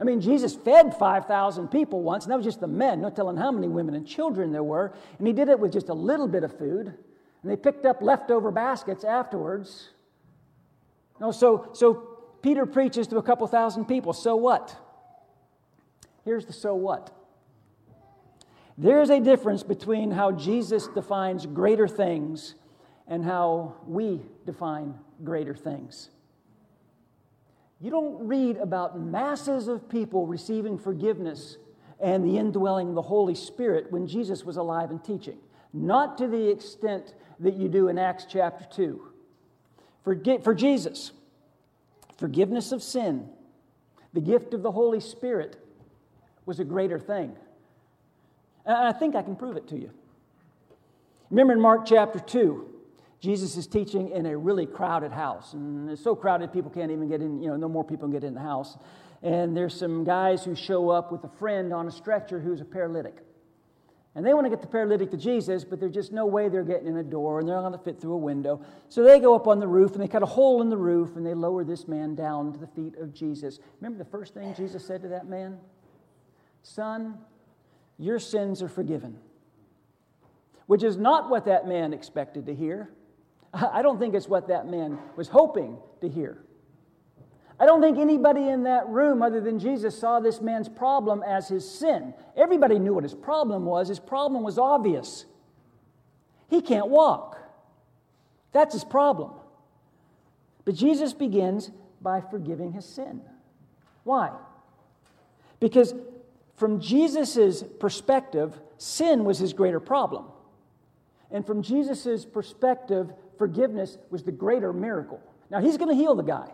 I 0.00 0.04
mean, 0.04 0.20
Jesus 0.20 0.54
fed 0.54 0.94
5,000 0.96 1.68
people 1.68 2.02
once, 2.02 2.24
and 2.24 2.32
that 2.32 2.36
was 2.36 2.44
just 2.44 2.60
the 2.60 2.68
men, 2.68 3.00
no 3.00 3.10
telling 3.10 3.36
how 3.36 3.50
many 3.50 3.66
women 3.66 3.94
and 3.94 4.06
children 4.06 4.52
there 4.52 4.62
were. 4.62 4.94
And 5.18 5.26
he 5.26 5.32
did 5.32 5.48
it 5.48 5.58
with 5.58 5.72
just 5.72 5.88
a 5.88 5.94
little 5.94 6.28
bit 6.28 6.44
of 6.44 6.56
food. 6.56 6.86
And 6.86 7.50
they 7.50 7.56
picked 7.56 7.84
up 7.84 8.00
leftover 8.00 8.50
baskets 8.50 9.04
afterwards. 9.04 9.90
No, 11.20 11.32
so, 11.32 11.70
so 11.72 12.18
Peter 12.42 12.64
preaches 12.64 13.08
to 13.08 13.18
a 13.18 13.22
couple 13.22 13.46
thousand 13.48 13.86
people. 13.86 14.12
So 14.12 14.36
what? 14.36 14.76
Here's 16.24 16.46
the 16.46 16.52
so 16.52 16.74
what. 16.74 17.10
There's 18.76 19.10
a 19.10 19.18
difference 19.18 19.64
between 19.64 20.12
how 20.12 20.30
Jesus 20.30 20.86
defines 20.88 21.44
greater 21.46 21.88
things 21.88 22.54
and 23.08 23.24
how 23.24 23.74
we 23.84 24.22
define 24.46 24.94
greater 25.24 25.54
things. 25.54 26.10
You 27.80 27.90
don't 27.90 28.26
read 28.26 28.56
about 28.56 28.98
masses 28.98 29.68
of 29.68 29.88
people 29.88 30.26
receiving 30.26 30.78
forgiveness 30.78 31.58
and 32.00 32.24
the 32.24 32.38
indwelling 32.38 32.88
of 32.90 32.94
the 32.94 33.02
Holy 33.02 33.34
Spirit 33.34 33.90
when 33.90 34.06
Jesus 34.06 34.44
was 34.44 34.56
alive 34.56 34.90
and 34.90 35.02
teaching. 35.02 35.38
Not 35.72 36.18
to 36.18 36.26
the 36.26 36.50
extent 36.50 37.14
that 37.40 37.54
you 37.54 37.68
do 37.68 37.88
in 37.88 37.98
Acts 37.98 38.26
chapter 38.28 38.66
2. 38.74 39.02
For, 40.02 40.54
Jesus, 40.54 41.12
forgiveness 42.16 42.72
of 42.72 42.82
sin, 42.82 43.28
the 44.14 44.20
gift 44.20 44.54
of 44.54 44.62
the 44.62 44.72
Holy 44.72 45.00
Spirit 45.00 45.62
was 46.46 46.58
a 46.60 46.64
greater 46.64 46.98
thing. 46.98 47.36
And 48.64 48.74
I 48.74 48.92
think 48.92 49.14
I 49.14 49.22
can 49.22 49.36
prove 49.36 49.56
it 49.56 49.68
to 49.68 49.76
you. 49.76 49.90
Remember 51.30 51.52
in 51.52 51.60
Mark 51.60 51.84
chapter 51.84 52.18
2, 52.18 52.74
Jesus 53.20 53.56
is 53.56 53.66
teaching 53.66 54.10
in 54.10 54.26
a 54.26 54.36
really 54.36 54.66
crowded 54.66 55.12
house. 55.12 55.52
And 55.52 55.90
it's 55.90 56.02
so 56.02 56.14
crowded, 56.14 56.52
people 56.52 56.70
can't 56.70 56.92
even 56.92 57.08
get 57.08 57.20
in, 57.20 57.42
you 57.42 57.48
know, 57.48 57.56
no 57.56 57.68
more 57.68 57.84
people 57.84 58.08
can 58.08 58.12
get 58.12 58.24
in 58.24 58.34
the 58.34 58.40
house. 58.40 58.76
And 59.22 59.56
there's 59.56 59.74
some 59.74 60.04
guys 60.04 60.44
who 60.44 60.54
show 60.54 60.90
up 60.90 61.10
with 61.10 61.24
a 61.24 61.28
friend 61.28 61.72
on 61.72 61.88
a 61.88 61.90
stretcher 61.90 62.38
who's 62.38 62.60
a 62.60 62.64
paralytic. 62.64 63.16
And 64.14 64.26
they 64.26 64.34
want 64.34 64.46
to 64.46 64.50
get 64.50 64.60
the 64.60 64.68
paralytic 64.68 65.10
to 65.12 65.16
Jesus, 65.16 65.64
but 65.64 65.80
there's 65.80 65.94
just 65.94 66.12
no 66.12 66.26
way 66.26 66.48
they're 66.48 66.64
getting 66.64 66.88
in 66.88 66.96
a 66.96 67.04
door 67.04 67.38
and 67.38 67.48
they're 67.48 67.56
not 67.56 67.68
going 67.68 67.78
to 67.78 67.84
fit 67.84 68.00
through 68.00 68.14
a 68.14 68.18
window. 68.18 68.60
So 68.88 69.02
they 69.02 69.20
go 69.20 69.34
up 69.34 69.46
on 69.46 69.60
the 69.60 69.68
roof 69.68 69.92
and 69.92 70.02
they 70.02 70.08
cut 70.08 70.22
a 70.22 70.26
hole 70.26 70.62
in 70.62 70.70
the 70.70 70.76
roof 70.76 71.16
and 71.16 71.24
they 71.24 71.34
lower 71.34 71.62
this 71.64 71.86
man 71.86 72.14
down 72.14 72.52
to 72.52 72.58
the 72.58 72.66
feet 72.66 72.96
of 72.96 73.12
Jesus. 73.12 73.60
Remember 73.80 74.02
the 74.02 74.10
first 74.10 74.34
thing 74.34 74.54
Jesus 74.54 74.84
said 74.84 75.02
to 75.02 75.08
that 75.08 75.28
man? 75.28 75.58
Son, 76.62 77.18
your 77.98 78.18
sins 78.18 78.62
are 78.62 78.68
forgiven. 78.68 79.18
Which 80.66 80.82
is 80.82 80.96
not 80.96 81.30
what 81.30 81.44
that 81.46 81.66
man 81.66 81.92
expected 81.92 82.46
to 82.46 82.54
hear. 82.54 82.90
I 83.54 83.82
don't 83.82 83.98
think 83.98 84.14
it's 84.14 84.28
what 84.28 84.48
that 84.48 84.66
man 84.66 84.98
was 85.16 85.28
hoping 85.28 85.78
to 86.00 86.08
hear. 86.08 86.38
I 87.60 87.66
don't 87.66 87.80
think 87.80 87.98
anybody 87.98 88.48
in 88.48 88.64
that 88.64 88.88
room, 88.88 89.20
other 89.20 89.40
than 89.40 89.58
Jesus, 89.58 89.98
saw 89.98 90.20
this 90.20 90.40
man's 90.40 90.68
problem 90.68 91.24
as 91.26 91.48
his 91.48 91.68
sin. 91.68 92.14
Everybody 92.36 92.78
knew 92.78 92.94
what 92.94 93.02
his 93.02 93.14
problem 93.14 93.64
was. 93.64 93.88
His 93.88 93.98
problem 93.98 94.44
was 94.44 94.58
obvious. 94.58 95.26
He 96.48 96.60
can't 96.60 96.88
walk. 96.88 97.36
That's 98.52 98.74
his 98.74 98.84
problem. 98.84 99.32
But 100.64 100.76
Jesus 100.76 101.12
begins 101.12 101.70
by 102.00 102.20
forgiving 102.20 102.72
his 102.72 102.84
sin. 102.84 103.22
Why? 104.04 104.30
Because 105.58 105.94
from 106.56 106.80
Jesus' 106.80 107.64
perspective, 107.80 108.58
sin 108.78 109.24
was 109.24 109.38
his 109.38 109.52
greater 109.52 109.80
problem. 109.80 110.26
And 111.30 111.44
from 111.44 111.62
Jesus' 111.62 112.24
perspective, 112.24 113.12
forgiveness 113.38 113.98
was 114.10 114.22
the 114.22 114.32
greater 114.32 114.72
miracle. 114.72 115.20
Now, 115.50 115.60
he's 115.60 115.76
going 115.76 115.90
to 115.90 115.96
heal 115.96 116.14
the 116.14 116.22
guy. 116.22 116.50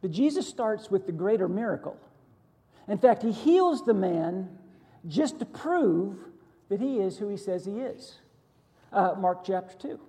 But 0.00 0.10
Jesus 0.12 0.46
starts 0.46 0.90
with 0.90 1.06
the 1.06 1.12
greater 1.12 1.48
miracle. 1.48 1.96
In 2.86 2.98
fact, 2.98 3.22
he 3.22 3.32
heals 3.32 3.84
the 3.84 3.94
man 3.94 4.48
just 5.06 5.38
to 5.40 5.44
prove 5.44 6.16
that 6.68 6.80
he 6.80 6.98
is 6.98 7.18
who 7.18 7.28
he 7.28 7.36
says 7.36 7.64
he 7.64 7.80
is. 7.80 8.18
Uh, 8.92 9.14
Mark 9.18 9.44
chapter 9.44 9.76
2. 9.76 10.00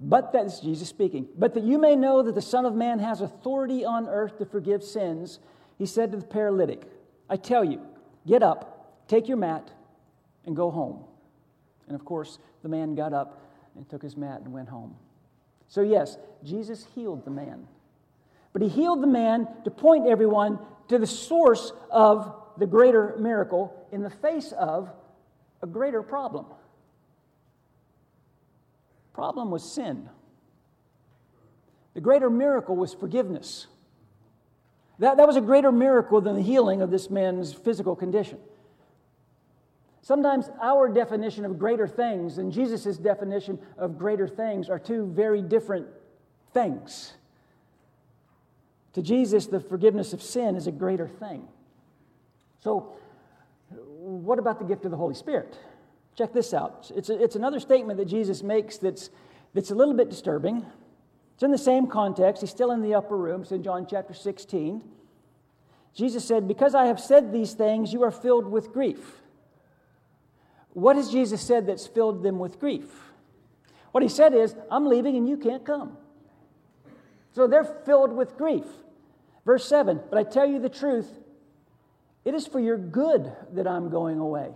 But 0.00 0.32
that's 0.32 0.60
Jesus 0.60 0.88
speaking. 0.88 1.28
But 1.38 1.54
that 1.54 1.62
you 1.62 1.78
may 1.78 1.94
know 1.94 2.22
that 2.22 2.34
the 2.34 2.42
Son 2.42 2.66
of 2.66 2.74
Man 2.74 2.98
has 2.98 3.20
authority 3.20 3.84
on 3.84 4.08
earth 4.08 4.38
to 4.38 4.46
forgive 4.46 4.82
sins, 4.82 5.38
he 5.78 5.86
said 5.86 6.10
to 6.10 6.18
the 6.18 6.24
paralytic, 6.24 6.82
I 7.30 7.36
tell 7.36 7.64
you, 7.64 7.80
get 8.26 8.42
up, 8.42 9.06
take 9.06 9.28
your 9.28 9.36
mat, 9.36 9.70
and 10.44 10.56
go 10.56 10.70
home. 10.70 11.04
And 11.86 11.94
of 11.94 12.04
course, 12.04 12.38
the 12.62 12.68
man 12.68 12.94
got 12.94 13.12
up 13.12 13.40
and 13.76 13.88
took 13.88 14.02
his 14.02 14.16
mat 14.16 14.40
and 14.42 14.52
went 14.52 14.68
home. 14.68 14.94
So, 15.68 15.80
yes, 15.82 16.18
Jesus 16.44 16.86
healed 16.94 17.24
the 17.24 17.30
man. 17.30 17.66
But 18.52 18.62
he 18.62 18.68
healed 18.68 19.02
the 19.02 19.06
man 19.06 19.48
to 19.64 19.70
point 19.70 20.06
everyone 20.06 20.58
to 20.88 20.98
the 20.98 21.06
source 21.06 21.72
of 21.90 22.34
the 22.58 22.66
greater 22.66 23.16
miracle 23.18 23.74
in 23.90 24.02
the 24.02 24.10
face 24.10 24.52
of 24.52 24.90
a 25.62 25.66
greater 25.66 26.02
problem. 26.02 26.46
Problem 29.14 29.50
was 29.50 29.62
sin. 29.62 30.08
The 31.94 32.00
greater 32.00 32.30
miracle 32.30 32.76
was 32.76 32.94
forgiveness. 32.94 33.66
That, 34.98 35.16
that 35.16 35.26
was 35.26 35.36
a 35.36 35.40
greater 35.40 35.72
miracle 35.72 36.20
than 36.20 36.36
the 36.36 36.42
healing 36.42 36.82
of 36.82 36.90
this 36.90 37.10
man's 37.10 37.52
physical 37.52 37.96
condition. 37.96 38.38
Sometimes 40.02 40.50
our 40.60 40.88
definition 40.88 41.44
of 41.44 41.58
greater 41.58 41.86
things 41.86 42.38
and 42.38 42.52
Jesus' 42.52 42.98
definition 42.98 43.58
of 43.78 43.96
greater 43.96 44.26
things 44.26 44.68
are 44.68 44.78
two 44.78 45.06
very 45.06 45.40
different 45.40 45.86
things. 46.52 47.14
To 48.94 49.02
Jesus, 49.02 49.46
the 49.46 49.60
forgiveness 49.60 50.12
of 50.12 50.20
sin 50.20 50.56
is 50.56 50.66
a 50.66 50.72
greater 50.72 51.08
thing. 51.08 51.46
So, 52.60 52.94
what 53.70 54.38
about 54.40 54.58
the 54.58 54.64
gift 54.64 54.84
of 54.84 54.90
the 54.90 54.96
Holy 54.96 55.14
Spirit? 55.14 55.56
Check 56.16 56.32
this 56.32 56.52
out. 56.52 56.90
It's, 56.94 57.08
a, 57.08 57.22
it's 57.22 57.36
another 57.36 57.60
statement 57.60 57.98
that 57.98 58.06
Jesus 58.06 58.42
makes 58.42 58.76
that's, 58.78 59.08
that's 59.54 59.70
a 59.70 59.74
little 59.74 59.94
bit 59.94 60.10
disturbing. 60.10 60.66
It's 61.34 61.42
in 61.42 61.52
the 61.52 61.58
same 61.58 61.86
context. 61.86 62.42
He's 62.42 62.50
still 62.50 62.72
in 62.72 62.82
the 62.82 62.94
upper 62.94 63.16
room. 63.16 63.42
It's 63.42 63.52
in 63.52 63.62
John 63.62 63.86
chapter 63.88 64.12
16. 64.12 64.82
Jesus 65.94 66.24
said, 66.24 66.46
Because 66.46 66.74
I 66.74 66.86
have 66.86 67.00
said 67.00 67.32
these 67.32 67.54
things, 67.54 67.92
you 67.92 68.02
are 68.02 68.10
filled 68.10 68.46
with 68.46 68.72
grief. 68.72 69.21
What 70.72 70.96
has 70.96 71.10
Jesus 71.10 71.40
said 71.40 71.66
that's 71.66 71.86
filled 71.86 72.22
them 72.22 72.38
with 72.38 72.58
grief? 72.58 72.90
What 73.92 74.02
he 74.02 74.08
said 74.08 74.34
is, 74.34 74.54
I'm 74.70 74.86
leaving 74.86 75.16
and 75.16 75.28
you 75.28 75.36
can't 75.36 75.64
come. 75.64 75.98
So 77.34 77.46
they're 77.46 77.64
filled 77.64 78.12
with 78.12 78.36
grief. 78.36 78.64
Verse 79.44 79.68
7 79.68 80.00
But 80.10 80.18
I 80.18 80.22
tell 80.22 80.46
you 80.46 80.58
the 80.58 80.68
truth, 80.68 81.10
it 82.24 82.34
is 82.34 82.46
for 82.46 82.60
your 82.60 82.78
good 82.78 83.32
that 83.52 83.66
I'm 83.66 83.90
going 83.90 84.18
away. 84.18 84.50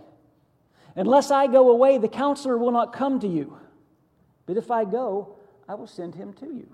Unless 0.95 1.29
I 1.29 1.45
go 1.47 1.69
away, 1.69 1.99
the 1.99 2.07
counselor 2.07 2.57
will 2.57 2.71
not 2.71 2.93
come 2.93 3.19
to 3.19 3.27
you. 3.27 3.57
But 4.47 4.57
if 4.57 4.71
I 4.71 4.85
go, 4.85 5.35
I 5.69 5.75
will 5.75 5.87
send 5.87 6.15
him 6.15 6.33
to 6.33 6.47
you. 6.47 6.73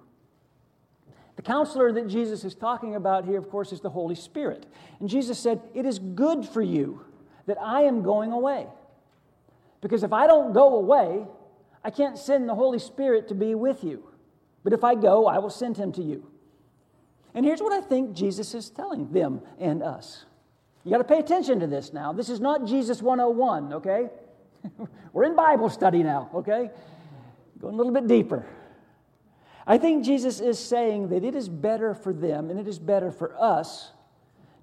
The 1.35 1.41
counselor 1.41 1.91
that 1.93 2.07
Jesus 2.07 2.45
is 2.45 2.53
talking 2.55 2.95
about 2.95 3.25
here, 3.25 3.39
of 3.39 3.49
course, 3.49 3.73
is 3.73 3.81
the 3.81 3.89
Holy 3.89 4.15
Spirit. 4.15 4.65
And 4.99 5.09
Jesus 5.09 5.39
said, 5.39 5.61
It 5.73 5.85
is 5.85 5.99
good 5.99 6.45
for 6.45 6.61
you 6.61 7.03
that 7.47 7.57
I 7.59 7.81
am 7.81 8.03
going 8.03 8.31
away. 8.31 8.67
Because 9.83 10.03
if 10.03 10.13
I 10.13 10.25
don't 10.25 10.53
go 10.53 10.75
away, 10.75 11.25
I 11.83 11.91
can't 11.91 12.17
send 12.17 12.47
the 12.47 12.55
Holy 12.55 12.79
Spirit 12.79 13.27
to 13.27 13.35
be 13.35 13.53
with 13.53 13.83
you. 13.83 14.09
But 14.63 14.71
if 14.71 14.83
I 14.83 14.95
go, 14.95 15.27
I 15.27 15.39
will 15.39 15.49
send 15.49 15.75
him 15.75 15.91
to 15.91 16.01
you. 16.01 16.31
And 17.35 17.45
here's 17.45 17.61
what 17.61 17.73
I 17.73 17.81
think 17.81 18.15
Jesus 18.15 18.53
is 18.53 18.69
telling 18.69 19.11
them 19.11 19.41
and 19.59 19.83
us 19.83 20.25
you 20.85 20.91
got 20.91 20.97
to 20.97 21.03
pay 21.05 21.19
attention 21.19 21.61
to 21.61 21.67
this 21.67 21.93
now. 21.93 22.11
This 22.11 22.29
is 22.29 22.41
not 22.41 22.65
Jesus 22.65 23.01
101, 23.01 23.73
okay? 23.73 24.09
We're 25.13 25.23
in 25.23 25.35
Bible 25.35 25.69
study 25.69 26.03
now, 26.03 26.29
okay? 26.35 26.69
Going 27.61 27.73
a 27.73 27.77
little 27.77 27.93
bit 27.93 28.07
deeper. 28.07 28.45
I 29.65 29.77
think 29.77 30.03
Jesus 30.03 30.41
is 30.41 30.59
saying 30.59 31.07
that 31.09 31.23
it 31.23 31.35
is 31.35 31.47
better 31.47 31.93
for 31.93 32.11
them 32.11 32.49
and 32.49 32.59
it 32.59 32.67
is 32.67 32.79
better 32.79 33.11
for 33.11 33.33
us 33.41 33.91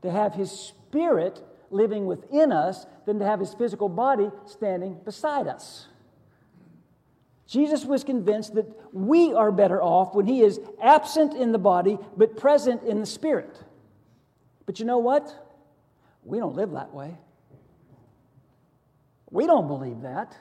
to 0.02 0.10
have 0.10 0.34
His 0.34 0.50
Spirit 0.50 1.42
living 1.70 2.06
within 2.06 2.52
us 2.52 2.86
than 3.06 3.18
to 3.18 3.24
have 3.24 3.40
His 3.40 3.54
physical 3.54 3.88
body 3.88 4.30
standing 4.46 4.98
beside 5.04 5.46
us. 5.46 5.86
Jesus 7.46 7.84
was 7.84 8.04
convinced 8.04 8.54
that 8.54 8.66
we 8.92 9.32
are 9.32 9.50
better 9.50 9.82
off 9.82 10.14
when 10.14 10.26
He 10.26 10.42
is 10.42 10.60
absent 10.82 11.34
in 11.34 11.52
the 11.52 11.58
body 11.58 11.98
but 12.16 12.36
present 12.36 12.82
in 12.84 13.00
the 13.00 13.06
Spirit. 13.06 13.60
But 14.66 14.78
you 14.78 14.84
know 14.86 14.98
what? 14.98 15.34
We 16.24 16.38
don't 16.38 16.54
live 16.54 16.72
that 16.72 16.94
way. 16.94 17.16
We 19.30 19.46
don't 19.46 19.66
believe 19.66 20.02
that. 20.02 20.36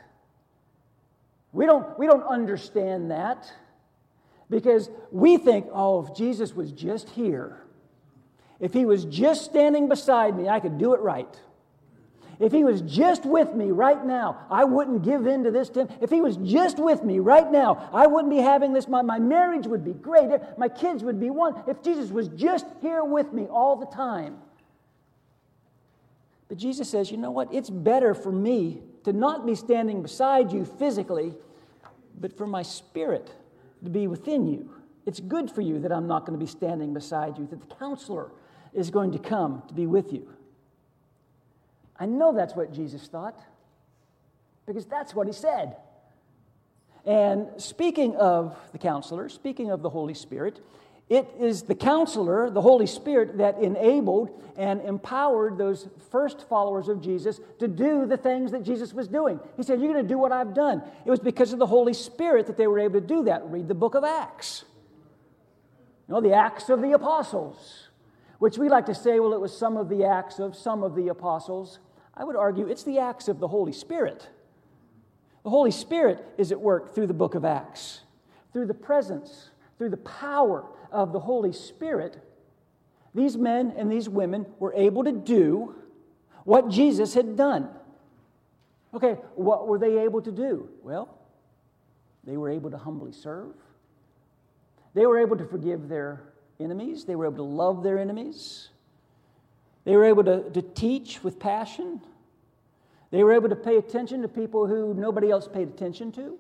We 1.51 1.65
don't, 1.65 1.98
we 1.98 2.05
don't 2.05 2.24
understand 2.24 3.12
that 3.12 3.51
because 4.50 4.89
we 5.12 5.38
think, 5.38 5.67
oh, 5.71 6.05
if 6.05 6.15
Jesus 6.15 6.53
was 6.53 6.71
just 6.71 7.09
here, 7.09 7.62
if 8.60 8.74
he 8.74 8.86
was 8.86 9.06
just 9.06 9.46
standing 9.46 9.88
beside 9.88 10.38
me, 10.38 10.50
I 10.50 10.60
could 10.60 10.78
do 10.78 10.94
it 10.94 11.00
right. 11.00 11.39
If 12.39 12.54
he 12.54 12.63
was 12.63 12.82
just 12.82 13.25
with 13.25 13.54
me 13.54 13.72
right 13.72 14.04
now, 14.06 14.46
I 14.50 14.63
wouldn't 14.63 15.04
give 15.04 15.28
in 15.28 15.44
to 15.44 15.51
this. 15.51 15.70
Temp- 15.70 15.92
if 16.01 16.10
he 16.10 16.22
was 16.22 16.38
just 16.38 16.80
with 16.80 17.04
me 17.04 17.20
right 17.20 17.51
now, 17.51 17.89
I 17.94 18.08
wouldn't 18.08 18.34
be 18.34 18.39
having 18.39 18.72
this. 18.72 18.88
My, 18.88 19.01
my 19.01 19.20
marriage 19.20 19.68
would 19.68 19.84
be 19.84 19.94
great. 19.94 20.30
My 20.58 20.70
kids 20.70 21.04
would 21.04 21.20
be 21.20 21.30
one. 21.30 21.62
If 21.68 21.84
Jesus 21.84 22.12
was 22.12 22.30
just 22.30 22.66
here 22.82 23.04
with 23.04 23.34
me 23.34 23.48
all 23.48 23.75
the 23.75 23.88
time. 23.88 24.38
But 26.48 26.58
Jesus 26.58 26.89
says, 26.89 27.12
you 27.12 27.18
know 27.18 27.32
what? 27.32 27.54
It's 27.54 27.70
better 27.70 28.13
for 28.13 28.32
me 28.32 28.82
to 29.04 29.12
not 29.12 29.46
be 29.46 29.54
standing 29.54 30.01
beside 30.01 30.51
you 30.51 30.63
physically, 30.63 31.34
but 32.20 32.38
for 32.38 32.48
my 32.48 32.63
spirit 32.63 33.34
to 33.84 33.89
be 33.89 34.08
within 34.08 34.48
you. 34.48 34.72
It's 35.06 35.20
good 35.20 35.51
for 35.51 35.62
you 35.62 35.80
that 35.80 35.92
I'm 35.92 36.08
not 36.08 36.25
going 36.25 36.39
to 36.39 36.44
be 36.44 36.50
standing 36.50 36.94
beside 36.94 37.38
you, 37.38 37.48
that 37.48 37.60
the 37.60 37.75
counselor 37.75 38.32
is 38.73 38.89
going 38.89 39.11
to 39.11 39.19
come 39.19 39.63
to 39.67 39.73
be 39.73 39.88
with 39.88 40.13
you. 40.13 40.27
I 41.99 42.05
know 42.05 42.33
that's 42.33 42.55
what 42.55 42.73
Jesus 42.73 43.07
thought 43.07 43.39
because 44.65 44.85
that's 44.85 45.13
what 45.13 45.27
he 45.27 45.33
said. 45.33 45.75
And 47.05 47.47
speaking 47.57 48.15
of 48.15 48.55
the 48.71 48.77
counselor, 48.77 49.29
speaking 49.29 49.71
of 49.71 49.81
the 49.81 49.89
Holy 49.89 50.13
Spirit, 50.13 50.59
it 51.09 51.27
is 51.39 51.63
the 51.63 51.73
counselor, 51.73 52.51
the 52.51 52.61
Holy 52.61 52.85
Spirit, 52.85 53.39
that 53.39 53.57
enabled 53.57 54.29
and 54.55 54.79
empowered 54.81 55.57
those 55.57 55.88
first 56.11 56.47
followers 56.47 56.88
of 56.88 57.01
Jesus 57.01 57.41
to 57.57 57.67
do 57.67 58.05
the 58.05 58.17
things 58.17 58.51
that 58.51 58.63
Jesus 58.63 58.93
was 58.93 59.07
doing. 59.07 59.39
He 59.57 59.63
said, 59.63 59.81
You're 59.81 59.91
going 59.91 60.05
to 60.05 60.07
do 60.07 60.19
what 60.19 60.31
I've 60.31 60.53
done. 60.53 60.83
It 61.05 61.09
was 61.09 61.19
because 61.19 61.51
of 61.51 61.57
the 61.57 61.65
Holy 61.65 61.93
Spirit 61.93 62.45
that 62.45 62.57
they 62.57 62.67
were 62.67 62.79
able 62.79 63.01
to 63.01 63.07
do 63.07 63.23
that. 63.23 63.43
Read 63.45 63.67
the 63.67 63.73
book 63.73 63.95
of 63.95 64.03
Acts. 64.03 64.65
You 66.07 66.13
know, 66.13 66.21
the 66.21 66.33
Acts 66.33 66.69
of 66.69 66.81
the 66.81 66.91
Apostles, 66.91 67.88
which 68.39 68.58
we 68.58 68.67
like 68.69 68.88
to 68.88 68.96
say, 68.96 69.19
well, 69.19 69.34
it 69.34 69.39
was 69.39 69.55
some 69.55 69.77
of 69.77 69.88
the 69.88 70.03
Acts 70.03 70.39
of 70.39 70.55
some 70.55 70.84
of 70.84 70.96
the 70.96 71.10
Apostles. 71.10 71.79
I 72.15 72.24
would 72.24 72.36
argue 72.36 72.67
it's 72.67 72.84
the 72.84 73.00
Acts 73.00 73.27
of 73.27 73.39
the 73.39 73.48
Holy 73.48 73.74
Spirit. 73.74 74.27
The 75.43 75.50
Holy 75.50 75.72
Spirit 75.72 76.25
is 76.38 76.51
at 76.51 76.60
work 76.60 76.93
through 76.93 77.08
the 77.08 77.13
book 77.13 77.36
of 77.36 77.46
Acts, 77.46 78.01
through 78.51 78.65
the 78.65 78.74
presence, 78.74 79.51
through 79.77 79.89
the 79.89 79.98
power 79.98 80.65
of 80.91 81.13
the 81.13 81.19
Holy 81.19 81.53
Spirit, 81.53 82.22
these 83.15 83.38
men 83.38 83.74
and 83.75 83.91
these 83.91 84.08
women 84.08 84.46
were 84.60 84.74
able 84.74 85.03
to 85.03 85.12
do 85.12 85.75
what 86.43 86.69
Jesus 86.69 87.13
had 87.13 87.36
done. 87.36 87.69
Okay, 88.93 89.13
what 89.36 89.67
were 89.67 89.77
they 89.77 90.00
able 90.00 90.22
to 90.22 90.31
do? 90.31 90.69
Well, 90.84 91.17
they 92.24 92.38
were 92.38 92.50
able 92.50 92.72
to 92.72 92.77
humbly 92.77 93.12
serve. 93.12 93.53
They 94.93 95.05
were 95.05 95.19
able 95.19 95.38
to 95.38 95.46
forgive 95.46 95.88
their 95.88 96.28
enemies. 96.60 97.06
They 97.06 97.16
were 97.16 97.25
able 97.25 97.38
to 97.38 97.44
love 97.44 97.84
their 97.84 97.98
enemies. 97.98 98.70
They 99.86 99.96
were 99.96 100.06
able 100.06 100.24
to, 100.25 100.50
to 100.51 100.62
teach 100.62 101.24
with 101.24 101.39
passion. 101.39 102.01
They 103.12 103.24
were 103.24 103.34
able 103.34 103.50
to 103.50 103.56
pay 103.56 103.78
attention 103.78 104.22
to 104.22 104.28
people 104.28 104.68
who 104.68 104.94
nobody 104.94 105.32
else 105.32 105.48
paid 105.48 105.68
attention 105.68 106.12
to. 106.13 106.38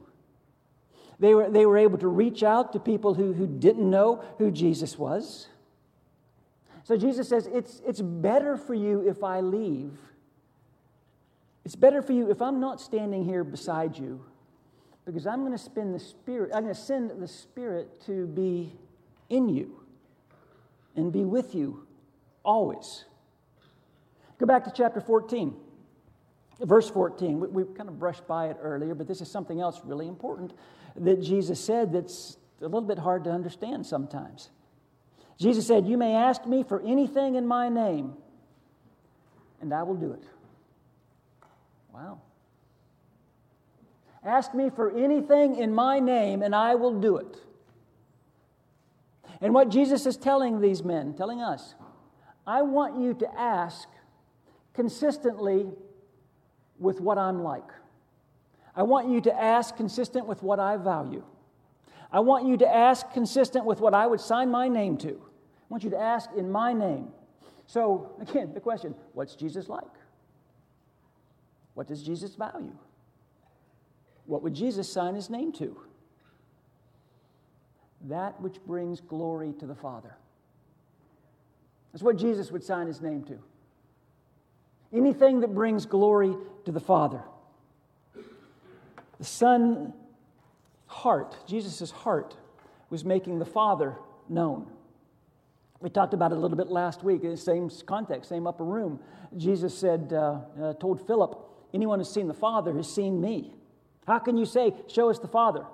They 1.19 1.33
were, 1.33 1.49
they 1.49 1.65
were 1.65 1.77
able 1.77 1.97
to 1.97 2.07
reach 2.07 2.43
out 2.43 2.73
to 2.73 2.79
people 2.79 3.13
who, 3.13 3.33
who 3.33 3.47
didn't 3.47 3.89
know 3.89 4.23
who 4.37 4.51
Jesus 4.51 4.97
was. 4.97 5.47
So 6.83 6.95
Jesus 6.95 7.27
says, 7.27 7.47
it's, 7.47 7.81
it's 7.85 8.01
better 8.01 8.55
for 8.55 8.73
you 8.73 9.07
if 9.07 9.23
I 9.23 9.41
leave. 9.41 9.91
It's 11.65 11.75
better 11.75 12.01
for 12.01 12.13
you 12.13 12.31
if 12.31 12.41
I'm 12.41 12.59
not 12.59 12.79
standing 12.79 13.25
here 13.25 13.43
beside 13.43 13.97
you 13.97 14.23
because 15.05 15.25
I'm 15.25 15.39
going 15.39 15.51
to 15.51 15.57
spend 15.57 15.93
the 15.93 15.99
Spirit, 15.99 16.51
I'm 16.53 16.63
going 16.63 16.75
to 16.75 16.79
send 16.79 17.11
the 17.19 17.27
Spirit 17.27 18.01
to 18.05 18.27
be 18.27 18.71
in 19.29 19.49
you 19.49 19.78
and 20.95 21.11
be 21.11 21.23
with 21.23 21.55
you 21.55 21.87
always. 22.43 23.05
Go 24.37 24.45
back 24.45 24.63
to 24.65 24.71
chapter 24.75 25.01
14. 25.01 25.55
Verse 26.61 26.89
14, 26.89 27.39
we, 27.39 27.47
we 27.47 27.63
kind 27.75 27.87
of 27.87 27.97
brushed 27.97 28.27
by 28.27 28.47
it 28.47 28.57
earlier, 28.61 28.93
but 28.93 29.07
this 29.07 29.21
is 29.21 29.31
something 29.31 29.61
else 29.61 29.79
really 29.85 30.07
important 30.07 30.51
that 30.97 31.21
Jesus 31.21 31.59
said 31.59 31.93
that's 31.93 32.37
a 32.59 32.65
little 32.65 32.81
bit 32.81 32.99
hard 32.99 33.23
to 33.23 33.31
understand 33.31 33.85
sometimes. 33.85 34.49
Jesus 35.37 35.65
said, 35.65 35.87
You 35.87 35.97
may 35.97 36.13
ask 36.13 36.45
me 36.45 36.63
for 36.63 36.81
anything 36.81 37.35
in 37.35 37.47
my 37.47 37.69
name, 37.69 38.13
and 39.61 39.73
I 39.73 39.83
will 39.83 39.95
do 39.95 40.11
it. 40.11 40.23
Wow. 41.93 42.19
Ask 44.23 44.53
me 44.53 44.69
for 44.69 44.95
anything 44.97 45.55
in 45.55 45.73
my 45.73 45.99
name, 45.99 46.41
and 46.41 46.53
I 46.53 46.75
will 46.75 46.99
do 46.99 47.17
it. 47.17 47.37
And 49.41 49.53
what 49.53 49.69
Jesus 49.69 50.05
is 50.05 50.17
telling 50.17 50.59
these 50.59 50.83
men, 50.83 51.13
telling 51.13 51.41
us, 51.41 51.75
I 52.45 52.61
want 52.61 52.99
you 52.99 53.13
to 53.15 53.39
ask 53.39 53.87
consistently 54.73 55.67
with 56.77 56.99
what 56.99 57.17
I'm 57.17 57.43
like. 57.43 57.71
I 58.75 58.83
want 58.83 59.09
you 59.09 59.21
to 59.21 59.33
ask 59.33 59.75
consistent 59.75 60.25
with 60.25 60.41
what 60.41 60.59
I 60.59 60.77
value. 60.77 61.23
I 62.11 62.21
want 62.21 62.47
you 62.47 62.57
to 62.57 62.67
ask 62.67 63.11
consistent 63.11 63.65
with 63.65 63.79
what 63.81 63.93
I 63.93 64.07
would 64.07 64.19
sign 64.19 64.49
my 64.49 64.67
name 64.67 64.97
to. 64.97 65.09
I 65.09 65.65
want 65.69 65.83
you 65.83 65.89
to 65.91 65.99
ask 65.99 66.29
in 66.35 66.49
my 66.49 66.73
name. 66.73 67.09
So, 67.67 68.15
again, 68.19 68.53
the 68.53 68.59
question 68.59 68.95
what's 69.13 69.35
Jesus 69.35 69.69
like? 69.69 69.83
What 71.75 71.87
does 71.87 72.01
Jesus 72.01 72.35
value? 72.35 72.75
What 74.25 74.41
would 74.43 74.53
Jesus 74.53 74.91
sign 74.91 75.15
his 75.15 75.29
name 75.29 75.51
to? 75.53 75.77
That 78.07 78.39
which 78.41 78.55
brings 78.65 79.01
glory 79.01 79.53
to 79.59 79.65
the 79.65 79.75
Father. 79.75 80.15
That's 81.91 82.03
what 82.03 82.17
Jesus 82.17 82.51
would 82.51 82.63
sign 82.63 82.87
his 82.87 83.01
name 83.01 83.23
to. 83.23 83.39
Anything 84.93 85.41
that 85.41 85.53
brings 85.53 85.85
glory 85.85 86.35
to 86.65 86.71
the 86.71 86.79
Father. 86.79 87.21
The 89.17 89.25
Son 89.25 89.93
heart, 90.87 91.35
Jesus' 91.45 91.91
heart, 91.91 92.35
was 92.89 93.03
making 93.03 93.39
the 93.39 93.45
Father 93.45 93.95
known. 94.27 94.67
We 95.81 95.89
talked 95.89 96.13
about 96.13 96.31
it 96.31 96.37
a 96.37 96.39
little 96.39 96.57
bit 96.57 96.67
last 96.67 97.03
week 97.03 97.23
in 97.23 97.31
the 97.31 97.37
same 97.37 97.69
context, 97.85 98.29
same 98.29 98.47
upper 98.47 98.63
room. 98.65 98.99
Jesus 99.37 99.77
said, 99.77 100.11
uh, 100.11 100.39
uh, 100.61 100.73
told 100.73 101.05
Philip, 101.05 101.45
Anyone 101.73 101.99
who's 101.99 102.11
seen 102.11 102.27
the 102.27 102.33
Father 102.33 102.75
has 102.75 102.91
seen 102.91 103.21
me. 103.21 103.53
How 104.07 104.19
can 104.19 104.37
you 104.37 104.45
say, 104.45 104.73
Show 104.87 105.09
us 105.09 105.19
the 105.19 105.27
Father? 105.27 105.65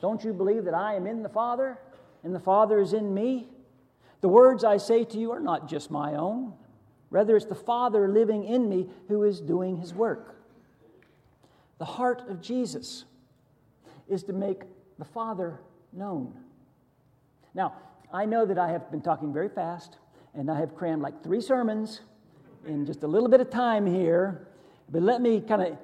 Don't 0.00 0.24
you 0.24 0.32
believe 0.32 0.64
that 0.64 0.74
I 0.74 0.94
am 0.94 1.06
in 1.06 1.22
the 1.22 1.28
Father 1.28 1.78
and 2.22 2.34
the 2.34 2.40
Father 2.40 2.80
is 2.80 2.92
in 2.92 3.14
me? 3.14 3.48
The 4.20 4.28
words 4.28 4.64
I 4.64 4.78
say 4.78 5.04
to 5.04 5.18
you 5.18 5.32
are 5.32 5.40
not 5.40 5.68
just 5.68 5.90
my 5.90 6.14
own. 6.14 6.54
Rather, 7.10 7.36
it's 7.36 7.46
the 7.46 7.54
Father 7.54 8.08
living 8.08 8.44
in 8.44 8.68
me 8.68 8.88
who 9.08 9.22
is 9.22 9.40
doing 9.40 9.76
his 9.76 9.94
work. 9.94 10.36
The 11.78 11.84
heart 11.84 12.28
of 12.28 12.40
Jesus 12.40 13.04
is 14.08 14.22
to 14.24 14.32
make 14.32 14.62
the 14.98 15.04
Father 15.04 15.60
known. 15.92 16.32
Now, 17.54 17.74
I 18.12 18.24
know 18.24 18.46
that 18.46 18.58
I 18.58 18.70
have 18.70 18.90
been 18.90 19.00
talking 19.00 19.32
very 19.32 19.48
fast, 19.48 19.98
and 20.34 20.50
I 20.50 20.58
have 20.58 20.74
crammed 20.74 21.02
like 21.02 21.22
three 21.22 21.40
sermons 21.40 22.00
in 22.66 22.86
just 22.86 23.02
a 23.02 23.06
little 23.06 23.28
bit 23.28 23.40
of 23.40 23.50
time 23.50 23.86
here, 23.86 24.48
but 24.88 25.02
let 25.02 25.20
me 25.20 25.40
kind 25.40 25.62
of 25.62 25.78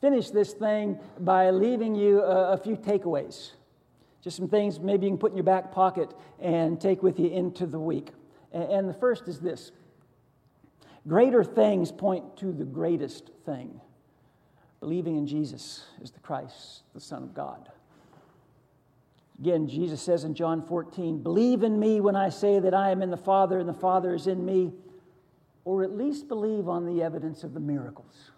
finish 0.00 0.30
this 0.30 0.52
thing 0.52 0.98
by 1.20 1.50
leaving 1.50 1.94
you 1.94 2.22
a, 2.22 2.52
a 2.52 2.56
few 2.56 2.76
takeaways. 2.76 3.52
Just 4.22 4.36
some 4.36 4.48
things 4.48 4.80
maybe 4.80 5.06
you 5.06 5.12
can 5.12 5.18
put 5.18 5.30
in 5.30 5.36
your 5.36 5.44
back 5.44 5.72
pocket 5.72 6.12
and 6.40 6.80
take 6.80 7.02
with 7.02 7.18
you 7.18 7.28
into 7.30 7.66
the 7.66 7.78
week. 7.78 8.10
And, 8.52 8.64
and 8.64 8.88
the 8.88 8.94
first 8.94 9.28
is 9.28 9.40
this 9.40 9.72
Greater 11.06 11.44
things 11.44 11.90
point 11.90 12.36
to 12.38 12.52
the 12.52 12.64
greatest 12.64 13.30
thing 13.46 13.80
believing 14.80 15.16
in 15.16 15.26
Jesus 15.26 15.84
as 16.02 16.10
the 16.10 16.20
Christ, 16.20 16.82
the 16.94 17.00
Son 17.00 17.22
of 17.22 17.34
God. 17.34 17.70
Again, 19.40 19.68
Jesus 19.68 20.02
says 20.02 20.24
in 20.24 20.34
John 20.34 20.62
14, 20.62 21.22
Believe 21.22 21.62
in 21.62 21.78
me 21.78 22.00
when 22.00 22.16
I 22.16 22.28
say 22.28 22.58
that 22.58 22.74
I 22.74 22.90
am 22.90 23.02
in 23.02 23.10
the 23.10 23.16
Father 23.16 23.58
and 23.58 23.68
the 23.68 23.74
Father 23.74 24.14
is 24.14 24.26
in 24.26 24.44
me, 24.44 24.72
or 25.64 25.84
at 25.84 25.96
least 25.96 26.28
believe 26.28 26.68
on 26.68 26.86
the 26.86 27.02
evidence 27.02 27.44
of 27.44 27.54
the 27.54 27.60
miracles. 27.60 28.32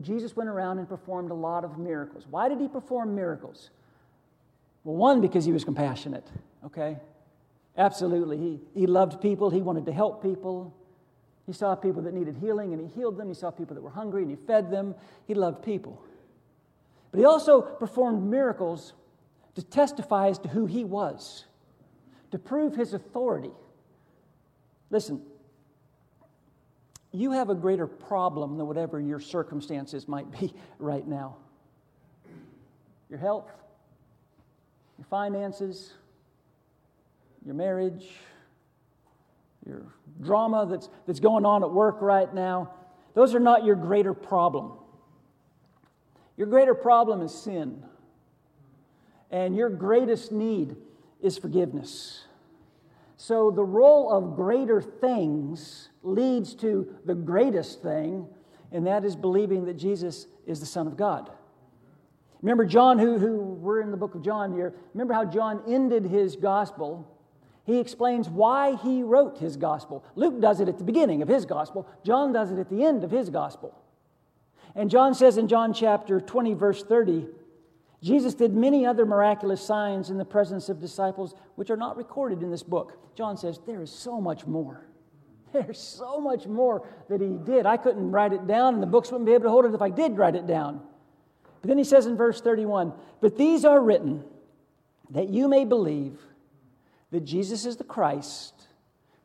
Jesus 0.00 0.36
went 0.36 0.48
around 0.48 0.78
and 0.78 0.88
performed 0.88 1.30
a 1.30 1.34
lot 1.34 1.64
of 1.64 1.78
miracles. 1.78 2.26
Why 2.28 2.48
did 2.48 2.60
he 2.60 2.68
perform 2.68 3.14
miracles? 3.14 3.70
Well, 4.84 4.96
one, 4.96 5.20
because 5.20 5.44
he 5.44 5.52
was 5.52 5.64
compassionate, 5.64 6.26
okay? 6.64 6.98
Absolutely. 7.76 8.36
He, 8.36 8.60
he 8.74 8.86
loved 8.86 9.20
people, 9.20 9.50
he 9.50 9.62
wanted 9.62 9.86
to 9.86 9.92
help 9.92 10.22
people. 10.22 10.74
He 11.46 11.54
saw 11.54 11.74
people 11.74 12.02
that 12.02 12.12
needed 12.12 12.36
healing 12.36 12.74
and 12.74 12.80
he 12.82 12.94
healed 12.94 13.16
them. 13.16 13.28
He 13.28 13.34
saw 13.34 13.50
people 13.50 13.74
that 13.74 13.80
were 13.80 13.88
hungry 13.88 14.20
and 14.20 14.30
he 14.30 14.36
fed 14.36 14.70
them. 14.70 14.94
He 15.26 15.32
loved 15.32 15.64
people. 15.64 16.02
But 17.10 17.20
he 17.20 17.24
also 17.24 17.62
performed 17.62 18.22
miracles 18.28 18.92
to 19.54 19.62
testify 19.62 20.28
as 20.28 20.38
to 20.40 20.48
who 20.48 20.66
he 20.66 20.84
was, 20.84 21.46
to 22.32 22.38
prove 22.38 22.76
his 22.76 22.92
authority. 22.92 23.50
Listen, 24.90 25.22
you 27.12 27.32
have 27.32 27.50
a 27.50 27.54
greater 27.54 27.86
problem 27.86 28.58
than 28.58 28.66
whatever 28.66 29.00
your 29.00 29.20
circumstances 29.20 30.08
might 30.08 30.30
be 30.38 30.54
right 30.78 31.06
now. 31.06 31.36
Your 33.08 33.18
health, 33.18 33.50
your 34.98 35.06
finances, 35.06 35.94
your 37.44 37.54
marriage, 37.54 38.06
your 39.66 39.86
drama 40.20 40.66
that's, 40.68 40.88
that's 41.06 41.20
going 41.20 41.46
on 41.46 41.62
at 41.62 41.70
work 41.70 42.02
right 42.02 42.32
now, 42.34 42.72
those 43.14 43.34
are 43.34 43.40
not 43.40 43.64
your 43.64 43.76
greater 43.76 44.12
problem. 44.12 44.72
Your 46.36 46.46
greater 46.46 46.74
problem 46.74 47.22
is 47.22 47.34
sin. 47.34 47.82
And 49.30 49.56
your 49.56 49.68
greatest 49.68 50.32
need 50.32 50.76
is 51.20 51.36
forgiveness. 51.36 52.24
So 53.18 53.50
the 53.50 53.64
role 53.64 54.10
of 54.10 54.34
greater 54.34 54.80
things 54.80 55.90
leads 56.02 56.54
to 56.54 56.94
the 57.04 57.14
greatest 57.14 57.82
thing, 57.82 58.26
and 58.72 58.86
that 58.86 59.04
is 59.04 59.14
believing 59.14 59.66
that 59.66 59.74
Jesus 59.74 60.26
is 60.46 60.60
the 60.60 60.66
Son 60.66 60.86
of 60.86 60.96
God. 60.96 61.30
Remember 62.40 62.64
John, 62.64 62.98
who, 62.98 63.18
who 63.18 63.36
we're 63.36 63.82
in 63.82 63.90
the 63.90 63.96
book 63.98 64.14
of 64.14 64.22
John 64.22 64.54
here, 64.54 64.72
remember 64.94 65.12
how 65.12 65.26
John 65.26 65.62
ended 65.68 66.06
his 66.06 66.36
gospel 66.36 67.06
he 67.68 67.80
explains 67.80 68.30
why 68.30 68.76
he 68.76 69.02
wrote 69.02 69.36
his 69.36 69.58
gospel. 69.58 70.02
Luke 70.14 70.40
does 70.40 70.60
it 70.60 70.70
at 70.70 70.78
the 70.78 70.84
beginning 70.84 71.20
of 71.20 71.28
his 71.28 71.44
gospel, 71.44 71.86
John 72.02 72.32
does 72.32 72.50
it 72.50 72.58
at 72.58 72.70
the 72.70 72.82
end 72.82 73.04
of 73.04 73.10
his 73.10 73.28
gospel. 73.28 73.78
And 74.74 74.90
John 74.90 75.14
says 75.14 75.36
in 75.36 75.48
John 75.48 75.74
chapter 75.74 76.18
20, 76.18 76.54
verse 76.54 76.82
30, 76.82 77.26
Jesus 78.02 78.34
did 78.34 78.54
many 78.54 78.86
other 78.86 79.04
miraculous 79.04 79.60
signs 79.60 80.10
in 80.10 80.18
the 80.18 80.24
presence 80.24 80.68
of 80.68 80.80
disciples, 80.80 81.34
which 81.56 81.70
are 81.70 81.76
not 81.76 81.96
recorded 81.96 82.42
in 82.42 82.50
this 82.50 82.62
book. 82.62 83.16
John 83.16 83.36
says, 83.36 83.58
There 83.66 83.82
is 83.82 83.90
so 83.90 84.20
much 84.20 84.46
more. 84.46 84.86
There's 85.52 85.80
so 85.80 86.20
much 86.20 86.46
more 86.46 86.86
that 87.08 87.20
he 87.20 87.38
did. 87.44 87.66
I 87.66 87.76
couldn't 87.76 88.10
write 88.10 88.32
it 88.32 88.46
down, 88.46 88.74
and 88.74 88.82
the 88.82 88.86
books 88.86 89.10
wouldn't 89.10 89.26
be 89.26 89.32
able 89.32 89.44
to 89.44 89.50
hold 89.50 89.64
it 89.64 89.74
if 89.74 89.82
I 89.82 89.90
did 89.90 90.16
write 90.16 90.36
it 90.36 90.46
down. 90.46 90.80
But 91.60 91.68
then 91.68 91.78
he 91.78 91.84
says 91.84 92.06
in 92.06 92.16
verse 92.16 92.40
31 92.40 92.92
But 93.20 93.36
these 93.36 93.64
are 93.64 93.80
written 93.80 94.22
that 95.10 95.28
you 95.28 95.48
may 95.48 95.64
believe 95.64 96.18
that 97.10 97.24
Jesus 97.24 97.64
is 97.64 97.76
the 97.76 97.84
Christ, 97.84 98.54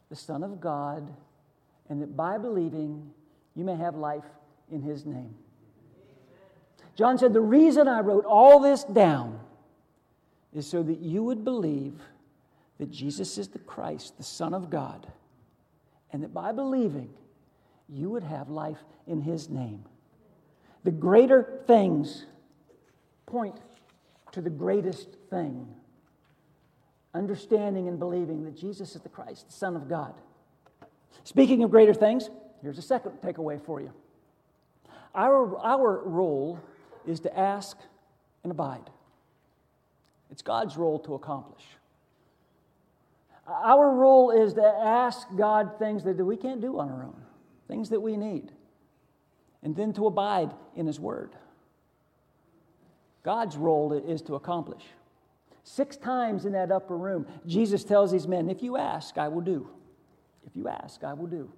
the 0.09 0.15
Son 0.15 0.43
of 0.43 0.59
God, 0.59 1.13
and 1.89 2.01
that 2.01 2.15
by 2.15 2.37
believing 2.37 3.11
you 3.55 3.65
may 3.65 3.75
have 3.75 3.95
life 3.95 4.23
in 4.71 4.81
his 4.81 5.05
name. 5.05 5.35
John 6.95 7.17
said, 7.17 7.33
The 7.33 7.41
reason 7.41 7.87
I 7.87 8.01
wrote 8.01 8.25
all 8.25 8.59
this 8.59 8.83
down 8.83 9.39
is 10.53 10.67
so 10.67 10.83
that 10.83 10.99
you 10.99 11.23
would 11.23 11.43
believe 11.43 11.95
that 12.77 12.91
Jesus 12.91 13.37
is 13.37 13.47
the 13.47 13.59
Christ, 13.59 14.17
the 14.17 14.23
Son 14.23 14.53
of 14.53 14.69
God, 14.69 15.07
and 16.11 16.23
that 16.23 16.33
by 16.33 16.51
believing 16.51 17.09
you 17.89 18.09
would 18.09 18.23
have 18.23 18.49
life 18.49 18.83
in 19.07 19.21
his 19.21 19.49
name. 19.49 19.83
The 20.83 20.91
greater 20.91 21.61
things 21.65 22.25
point 23.25 23.59
to 24.31 24.41
the 24.41 24.49
greatest 24.49 25.09
thing 25.29 25.67
understanding 27.13 27.87
and 27.87 27.99
believing 27.99 28.43
that 28.43 28.57
Jesus 28.57 28.95
is 28.95 29.01
the 29.01 29.09
Christ, 29.09 29.47
the 29.47 29.53
Son 29.53 29.75
of 29.75 29.87
God. 29.87 30.13
Speaking 31.23 31.63
of 31.63 31.69
greater 31.69 31.93
things, 31.93 32.29
here's 32.61 32.77
a 32.77 32.81
second 32.81 33.11
takeaway 33.21 33.63
for 33.63 33.79
you. 33.79 33.93
Our, 35.13 35.57
our 35.59 36.01
role 36.05 36.59
is 37.07 37.19
to 37.21 37.37
ask 37.37 37.77
and 38.43 38.51
abide. 38.51 38.89
It's 40.31 40.41
God's 40.41 40.77
role 40.77 40.99
to 40.99 41.13
accomplish. 41.13 41.63
Our 43.47 43.91
role 43.91 44.31
is 44.31 44.53
to 44.53 44.65
ask 44.65 45.27
God 45.35 45.77
things 45.77 46.03
that 46.05 46.15
we 46.17 46.37
can't 46.37 46.61
do 46.61 46.79
on 46.79 46.89
our 46.89 47.03
own, 47.03 47.21
things 47.67 47.89
that 47.89 47.99
we 47.99 48.15
need, 48.15 48.51
and 49.61 49.75
then 49.75 49.93
to 49.93 50.07
abide 50.07 50.51
in 50.75 50.87
His 50.87 50.99
Word. 50.99 51.35
God's 53.23 53.57
role 53.57 53.93
is 53.93 54.21
to 54.23 54.35
accomplish. 54.35 54.83
Six 55.63 55.95
times 55.95 56.45
in 56.45 56.51
that 56.53 56.71
upper 56.71 56.97
room, 56.97 57.25
Jesus 57.45 57.83
tells 57.83 58.11
these 58.11 58.27
men, 58.27 58.49
If 58.49 58.61
you 58.61 58.77
ask, 58.77 59.17
I 59.17 59.27
will 59.27 59.41
do. 59.41 59.69
If 60.45 60.55
you 60.55 60.67
ask, 60.67 61.03
I 61.03 61.13
will 61.13 61.27
do. 61.27 61.51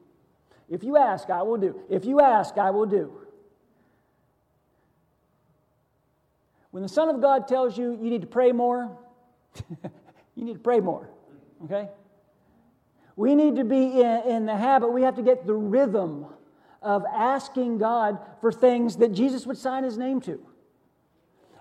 If 0.70 0.84
you 0.84 0.98
ask, 0.98 1.30
I 1.30 1.42
will 1.42 1.58
do. 1.58 1.80
If 1.90 2.06
you 2.06 2.20
ask, 2.20 2.58
I 2.58 2.72
will 2.72 2.86
do. 2.86 3.25
When 6.76 6.84
the 6.84 6.90
Son 6.90 7.08
of 7.08 7.22
God 7.22 7.48
tells 7.48 7.78
you 7.78 7.92
you 7.92 8.10
need 8.10 8.20
to 8.20 8.28
pray 8.28 8.52
more, 8.52 8.98
you 10.36 10.44
need 10.44 10.56
to 10.56 10.60
pray 10.60 10.82
more. 10.82 11.10
Okay? 11.64 11.88
We 13.16 13.34
need 13.34 13.56
to 13.56 13.64
be 13.64 14.02
in, 14.02 14.22
in, 14.28 14.46
the 14.46 14.58
habit, 14.58 14.90
we 14.92 15.04
have 15.04 15.16
to 15.16 15.22
get 15.22 15.48
the 15.48 15.54
rhythm 15.54 16.26
of 16.82 17.06
asking 17.06 17.78
God 17.78 18.20
for 18.42 18.52
things 18.52 18.98
that 18.98 19.14
Jesus 19.14 19.48
would 19.48 19.58
sign 19.58 19.86
his 19.86 19.98
name 19.98 20.20
to. 20.24 20.46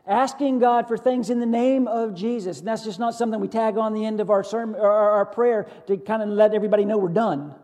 Asking 0.04 0.58
God 0.58 0.88
for 0.88 0.96
things 0.96 1.30
in 1.30 1.38
the 1.38 1.46
name 1.46 1.86
of 1.86 2.16
Jesus. 2.16 2.58
And 2.58 2.66
that's 2.66 2.82
just 2.82 2.98
not 2.98 3.14
something 3.14 3.38
we 3.38 3.46
tag 3.46 3.78
on 3.78 3.94
the 3.94 4.04
end 4.04 4.18
of 4.18 4.30
our, 4.30 4.42
sermon, 4.42 4.80
or 4.80 4.90
our 4.90 5.26
prayer 5.26 5.68
to 5.86 5.96
kind 5.96 6.24
of 6.24 6.28
let 6.28 6.54
everybody 6.54 6.84
know 6.84 6.98
we're 6.98 7.08
done. 7.08 7.54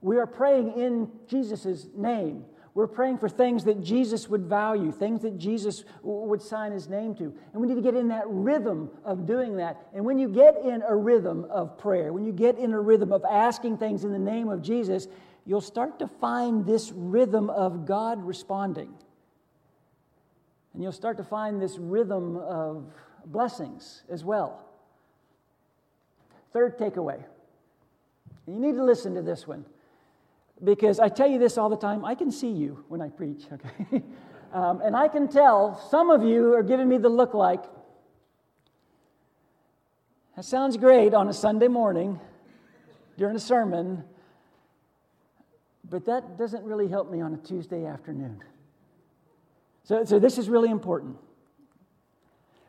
We 0.00 0.18
are 0.18 0.26
praying 0.26 0.72
in 0.72 1.08
Jesus' 1.28 1.86
name. 1.96 2.46
We're 2.74 2.88
praying 2.88 3.18
for 3.18 3.28
things 3.28 3.64
that 3.64 3.80
Jesus 3.84 4.28
would 4.28 4.46
value, 4.46 4.90
things 4.90 5.22
that 5.22 5.38
Jesus 5.38 5.84
would 6.02 6.42
sign 6.42 6.72
his 6.72 6.88
name 6.88 7.14
to. 7.14 7.32
And 7.52 7.62
we 7.62 7.68
need 7.68 7.76
to 7.76 7.80
get 7.80 7.94
in 7.94 8.08
that 8.08 8.24
rhythm 8.26 8.90
of 9.04 9.26
doing 9.26 9.56
that. 9.58 9.86
And 9.94 10.04
when 10.04 10.18
you 10.18 10.28
get 10.28 10.56
in 10.56 10.82
a 10.82 10.94
rhythm 10.94 11.46
of 11.50 11.78
prayer, 11.78 12.12
when 12.12 12.24
you 12.24 12.32
get 12.32 12.58
in 12.58 12.72
a 12.72 12.80
rhythm 12.80 13.12
of 13.12 13.24
asking 13.24 13.78
things 13.78 14.02
in 14.02 14.10
the 14.10 14.18
name 14.18 14.48
of 14.48 14.60
Jesus, 14.60 15.06
you'll 15.46 15.60
start 15.60 16.00
to 16.00 16.08
find 16.08 16.66
this 16.66 16.90
rhythm 16.92 17.48
of 17.48 17.86
God 17.86 18.24
responding. 18.24 18.92
And 20.72 20.82
you'll 20.82 20.90
start 20.90 21.16
to 21.18 21.24
find 21.24 21.62
this 21.62 21.78
rhythm 21.78 22.36
of 22.38 22.92
blessings 23.26 24.02
as 24.10 24.24
well. 24.24 24.64
Third 26.52 26.76
takeaway. 26.76 27.22
You 28.48 28.58
need 28.58 28.74
to 28.74 28.84
listen 28.84 29.14
to 29.14 29.22
this 29.22 29.46
one 29.46 29.64
because 30.64 30.98
I 30.98 31.08
tell 31.08 31.28
you 31.28 31.38
this 31.38 31.58
all 31.58 31.68
the 31.68 31.76
time 31.76 32.04
I 32.04 32.14
can 32.14 32.30
see 32.30 32.50
you 32.50 32.84
when 32.88 33.00
I 33.00 33.08
preach, 33.08 33.44
okay? 33.52 34.02
um, 34.52 34.80
and 34.80 34.96
I 34.96 35.08
can 35.08 35.28
tell 35.28 35.78
some 35.90 36.10
of 36.10 36.24
you 36.24 36.54
are 36.54 36.62
giving 36.62 36.88
me 36.88 36.98
the 36.98 37.08
look 37.08 37.34
like, 37.34 37.64
that 40.36 40.44
sounds 40.44 40.76
great 40.76 41.14
on 41.14 41.28
a 41.28 41.32
Sunday 41.32 41.68
morning 41.68 42.18
during 43.16 43.36
a 43.36 43.40
sermon, 43.40 44.02
but 45.88 46.06
that 46.06 46.36
doesn't 46.36 46.64
really 46.64 46.88
help 46.88 47.10
me 47.10 47.20
on 47.20 47.34
a 47.34 47.36
Tuesday 47.36 47.84
afternoon. 47.84 48.42
So, 49.84 50.04
so 50.04 50.18
this 50.18 50.38
is 50.38 50.48
really 50.48 50.70
important. 50.70 51.16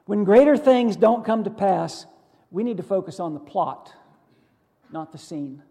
When 0.05 0.23
greater 0.23 0.57
things 0.57 0.95
don't 0.95 1.25
come 1.25 1.43
to 1.45 1.49
pass, 1.49 2.05
we 2.51 2.63
need 2.63 2.77
to 2.77 2.83
focus 2.83 3.19
on 3.19 3.33
the 3.33 3.39
plot, 3.39 3.91
not 4.91 5.11
the 5.11 5.17
scene. 5.17 5.63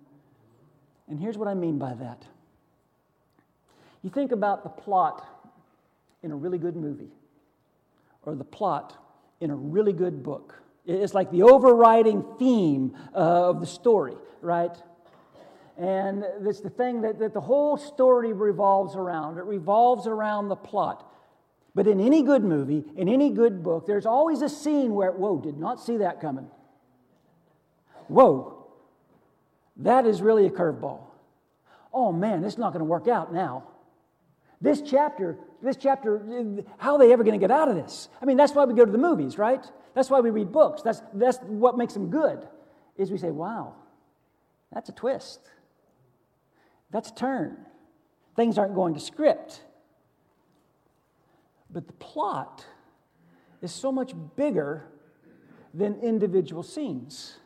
And 1.09 1.21
here's 1.21 1.37
what 1.37 1.49
I 1.49 1.55
mean 1.55 1.79
by 1.79 1.95
that. 1.95 2.23
You 4.03 4.11
think 4.11 4.33
about 4.33 4.63
the 4.63 4.71
plot 4.71 5.27
in 6.23 6.31
a 6.31 6.37
really 6.37 6.59
good 6.59 6.77
movie 6.77 7.11
or 8.23 8.35
the 8.35 8.45
plot 8.45 8.97
in 9.41 9.51
a 9.51 9.57
really 9.57 9.93
good 9.93 10.23
book. 10.23 10.55
It's 10.87 11.15
like 11.15 11.31
the 11.31 11.43
overriding 11.43 12.25
theme 12.39 12.97
of 13.15 13.61
the 13.61 13.67
story, 13.67 14.15
right? 14.43 14.77
And 15.77 16.25
it's 16.43 16.61
the 16.61 16.71
thing 16.71 17.01
that, 17.03 17.19
that 17.19 17.35
the 17.35 17.41
whole 17.41 17.77
story 17.77 18.33
revolves 18.33 18.95
around. 18.95 19.39
It 19.39 19.45
revolves 19.45 20.07
around 20.07 20.49
the 20.49 20.57
plot. 20.57 21.11
But 21.75 21.87
in 21.89 22.01
any 22.01 22.23
good 22.23 22.45
movie, 22.45 22.85
in 22.97 23.09
any 23.09 23.31
good 23.31 23.63
book, 23.63 23.87
there's 23.87 24.07
always 24.07 24.43
a 24.43 24.49
scene 24.49 24.95
where, 24.95 25.11
whoa, 25.11 25.41
did 25.41 25.59
not 25.59 25.81
see 25.81 25.97
that 25.97 26.21
coming. 26.21 26.47
Whoa, 28.07 28.54
that 29.77 30.07
is 30.07 30.23
really 30.23 30.47
a 30.47 30.51
curveball. 30.51 31.01
Oh 31.93 32.13
man, 32.13 32.45
it's 32.45 32.59
not 32.59 32.73
going 32.73 32.81
to 32.81 32.85
work 32.85 33.09
out 33.09 33.33
now. 33.33 33.65
This 34.61 34.81
chapter, 34.81 35.39
this 35.63 35.77
chapter, 35.77 36.65
how 36.79 36.95
are 36.95 36.99
they 36.99 37.13
ever 37.13 37.23
going 37.23 37.39
to 37.39 37.43
get 37.43 37.51
out 37.51 37.69
of 37.69 37.77
this? 37.77 38.09
I 38.23 38.25
mean, 38.25 38.37
that's 38.37 38.55
why 38.55 38.65
we 38.65 38.75
go 38.75 38.85
to 38.85 38.93
the 38.93 38.99
movies, 38.99 39.37
right? 39.37 39.65
That's 39.95 40.11
why 40.11 40.21
we 40.21 40.31
read 40.31 40.53
books. 40.53 40.83
That's, 40.83 41.03
that's 41.13 41.39
what 41.43 41.77
makes 41.77 41.95
them 41.95 42.11
good, 42.11 42.49
is 42.97 43.11
we 43.11 43.19
say, 43.19 43.31
wow, 43.31 43.75
that's 44.73 44.89
a 44.89 44.93
twist. 44.93 45.41
That's 46.91 47.11
a 47.11 47.15
turn. 47.15 47.59
Things 48.37 48.57
aren't 48.57 48.75
going 48.75 48.95
to 48.95 49.01
script. 49.01 49.63
But 51.71 51.87
the 51.87 51.93
plot 51.95 52.65
is 53.61 53.73
so 53.73 53.91
much 53.93 54.15
bigger 54.37 54.87
than 55.73 55.97
individual 56.01 56.63
scenes. 56.63 57.39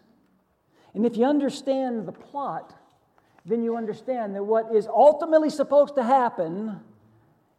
And 0.98 1.06
if 1.06 1.16
you 1.16 1.26
understand 1.26 2.08
the 2.08 2.12
plot, 2.12 2.74
then 3.46 3.62
you 3.62 3.76
understand 3.76 4.34
that 4.34 4.42
what 4.42 4.74
is 4.74 4.88
ultimately 4.88 5.48
supposed 5.48 5.94
to 5.94 6.02
happen 6.02 6.80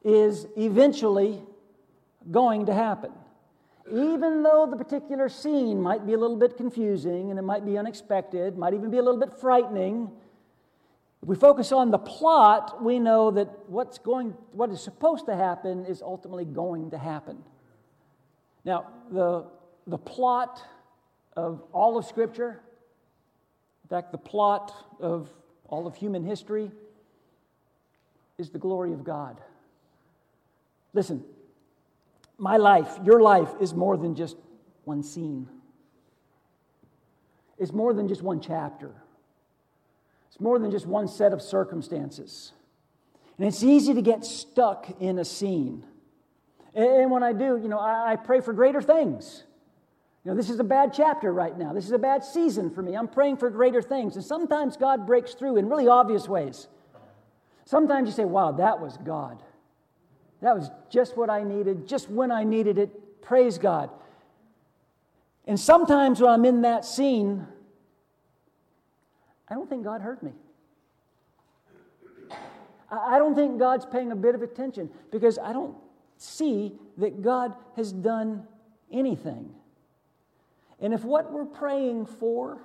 is 0.04 0.46
eventually 0.58 1.42
going 2.30 2.66
to 2.66 2.74
happen. 2.74 3.14
Even 3.90 4.44
though 4.44 4.68
the 4.70 4.76
particular 4.76 5.30
scene 5.30 5.82
might 5.82 6.06
be 6.06 6.16
a 6.16 6.18
little 6.18 6.36
bit 6.36 6.58
confusing 6.58 7.30
and 7.30 7.40
it 7.40 7.44
might 7.44 7.66
be 7.66 7.78
unexpected, 7.78 8.58
might 8.58 8.74
even 8.74 8.92
be 8.92 8.98
a 8.98 9.02
little 9.02 9.22
bit 9.22 9.32
frightening, 9.40 10.12
if 11.24 11.30
we 11.30 11.38
focus 11.38 11.72
on 11.72 11.92
the 11.92 11.98
plot, 11.98 12.84
we 12.84 13.00
know 13.00 13.32
that 13.32 13.48
what's 13.68 14.00
going, 14.00 14.32
what 14.52 14.70
is 14.70 14.82
supposed 14.82 15.28
to 15.28 15.36
happen 15.38 15.86
is 15.86 16.02
ultimately 16.02 16.44
going 16.44 16.92
to 16.92 16.98
happen. 16.98 17.42
Now, 18.66 18.88
the, 19.10 19.46
the 19.88 19.98
plot 19.98 20.62
of 21.38 21.64
all 21.72 21.98
of 21.98 22.04
Scripture 22.04 22.64
in 23.90 23.96
fact, 23.96 24.12
the 24.12 24.20
plot 24.20 24.72
of 25.00 25.32
all 25.68 25.88
of 25.88 25.96
human 25.96 26.24
history 26.24 26.72
is 28.38 28.52
the 28.52 28.60
glory 28.60 28.94
of 28.94 29.04
God. 29.04 29.42
Listen, 30.94 31.24
my 32.38 32.58
life, 32.58 33.00
your 33.04 33.20
life, 33.20 33.50
is 33.60 33.74
more 33.74 33.98
than 33.98 34.14
just 34.14 34.38
one 34.84 35.02
scene. 35.02 35.50
It's 37.58 37.74
more 37.74 37.92
than 37.96 38.08
just 38.08 38.22
one 38.22 38.40
chapter. 38.40 38.92
It's 40.28 40.40
more 40.40 40.60
than 40.60 40.70
just 40.70 40.86
one 40.86 41.08
set 41.08 41.34
of 41.34 41.42
circumstances. 41.42 42.52
And 43.40 43.48
it's 43.48 43.64
easy 43.64 43.96
to 43.96 44.04
get 44.04 44.24
stuck 44.24 45.02
in 45.02 45.18
a 45.18 45.26
scene. 45.26 45.84
And 46.76 47.10
when 47.10 47.24
I 47.24 47.34
do, 47.34 47.58
you 47.58 47.68
know, 47.68 47.80
I 47.80 48.18
pray 48.24 48.42
for 48.42 48.54
greater 48.54 48.84
things. 48.84 49.46
Know, 50.30 50.36
this 50.36 50.52
is 50.52 50.60
a 50.60 50.64
bad 50.64 50.94
chapter 50.94 51.34
right 51.34 51.58
now. 51.58 51.74
This 51.74 51.86
is 51.86 51.92
a 51.92 51.98
bad 51.98 52.24
season 52.24 52.70
for 52.70 52.84
me. 52.84 52.96
I'm 52.96 53.08
praying 53.08 53.38
for 53.38 53.50
greater 53.50 53.82
things. 53.82 54.16
And 54.16 54.24
sometimes 54.24 54.78
God 54.78 55.08
breaks 55.08 55.34
through 55.34 55.58
in 55.58 55.68
really 55.68 55.88
obvious 55.88 56.30
ways. 56.30 56.68
Sometimes 57.66 58.08
you 58.08 58.14
say, 58.14 58.26
wow, 58.26 58.52
that 58.52 58.80
was 58.80 58.96
God. 58.98 59.42
That 60.42 60.56
was 60.56 60.70
just 60.92 61.18
what 61.18 61.32
I 61.32 61.42
needed, 61.42 61.88
just 61.88 62.12
when 62.12 62.30
I 62.30 62.44
needed 62.44 62.78
it. 62.78 63.24
Praise 63.24 63.58
God. 63.58 63.90
And 65.48 65.60
sometimes 65.60 66.22
when 66.22 66.30
I'm 66.30 66.46
in 66.46 66.62
that 66.62 66.86
scene, 66.86 67.48
I 69.48 69.56
don't 69.56 69.68
think 69.68 69.84
God 69.84 70.02
heard 70.02 70.22
me. 70.22 70.34
I 72.92 73.18
don't 73.18 73.34
think 73.34 73.58
God's 73.58 73.88
paying 73.88 74.12
a 74.12 74.16
bit 74.16 74.36
of 74.36 74.44
attention 74.44 74.92
because 75.12 75.40
I 75.40 75.54
don't 75.54 75.76
see 76.18 76.74
that 76.98 77.24
God 77.24 77.56
has 77.76 77.92
done 77.92 78.46
anything. 78.92 79.56
And 80.82 80.94
if 80.94 81.04
what 81.04 81.32
we're 81.32 81.46
praying 81.46 82.06
for 82.06 82.62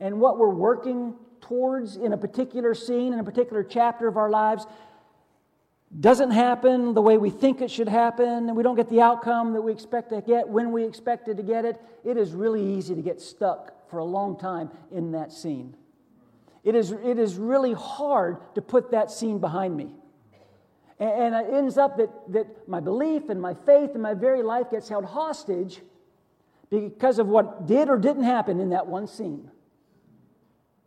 and 0.00 0.20
what 0.20 0.38
we're 0.38 0.48
working 0.48 1.14
towards 1.40 1.96
in 1.96 2.12
a 2.12 2.16
particular 2.16 2.74
scene, 2.74 3.12
in 3.12 3.20
a 3.20 3.24
particular 3.24 3.62
chapter 3.62 4.08
of 4.08 4.16
our 4.16 4.30
lives, 4.30 4.66
doesn't 6.00 6.32
happen 6.32 6.94
the 6.94 7.02
way 7.02 7.18
we 7.18 7.30
think 7.30 7.60
it 7.60 7.70
should 7.70 7.88
happen, 7.88 8.48
and 8.48 8.56
we 8.56 8.62
don't 8.62 8.74
get 8.74 8.88
the 8.88 9.00
outcome 9.00 9.52
that 9.52 9.62
we 9.62 9.70
expect 9.70 10.10
to 10.10 10.20
get 10.20 10.48
when 10.48 10.72
we 10.72 10.84
expected 10.84 11.36
to 11.36 11.42
get 11.42 11.64
it, 11.64 11.80
it 12.04 12.16
is 12.16 12.32
really 12.32 12.74
easy 12.76 12.94
to 12.94 13.02
get 13.02 13.20
stuck 13.20 13.88
for 13.88 13.98
a 13.98 14.04
long 14.04 14.36
time 14.36 14.70
in 14.90 15.12
that 15.12 15.30
scene. 15.30 15.76
It 16.64 16.74
is, 16.74 16.90
it 16.90 17.18
is 17.18 17.36
really 17.36 17.74
hard 17.74 18.38
to 18.54 18.62
put 18.62 18.90
that 18.90 19.10
scene 19.10 19.38
behind 19.38 19.76
me. 19.76 19.94
And, 20.98 21.34
it 21.34 21.52
ends 21.52 21.76
up 21.76 21.96
that, 21.98 22.10
that 22.32 22.68
my 22.68 22.80
belief 22.80 23.28
and 23.28 23.40
my 23.40 23.54
faith 23.54 23.90
and 23.92 24.02
my 24.02 24.14
very 24.14 24.42
life 24.42 24.70
gets 24.70 24.88
held 24.88 25.04
hostage 25.04 25.80
because 26.80 27.18
of 27.18 27.26
what 27.26 27.66
did 27.66 27.88
or 27.88 27.98
didn't 27.98 28.24
happen 28.24 28.60
in 28.60 28.70
that 28.70 28.86
one 28.86 29.06
scene. 29.06 29.50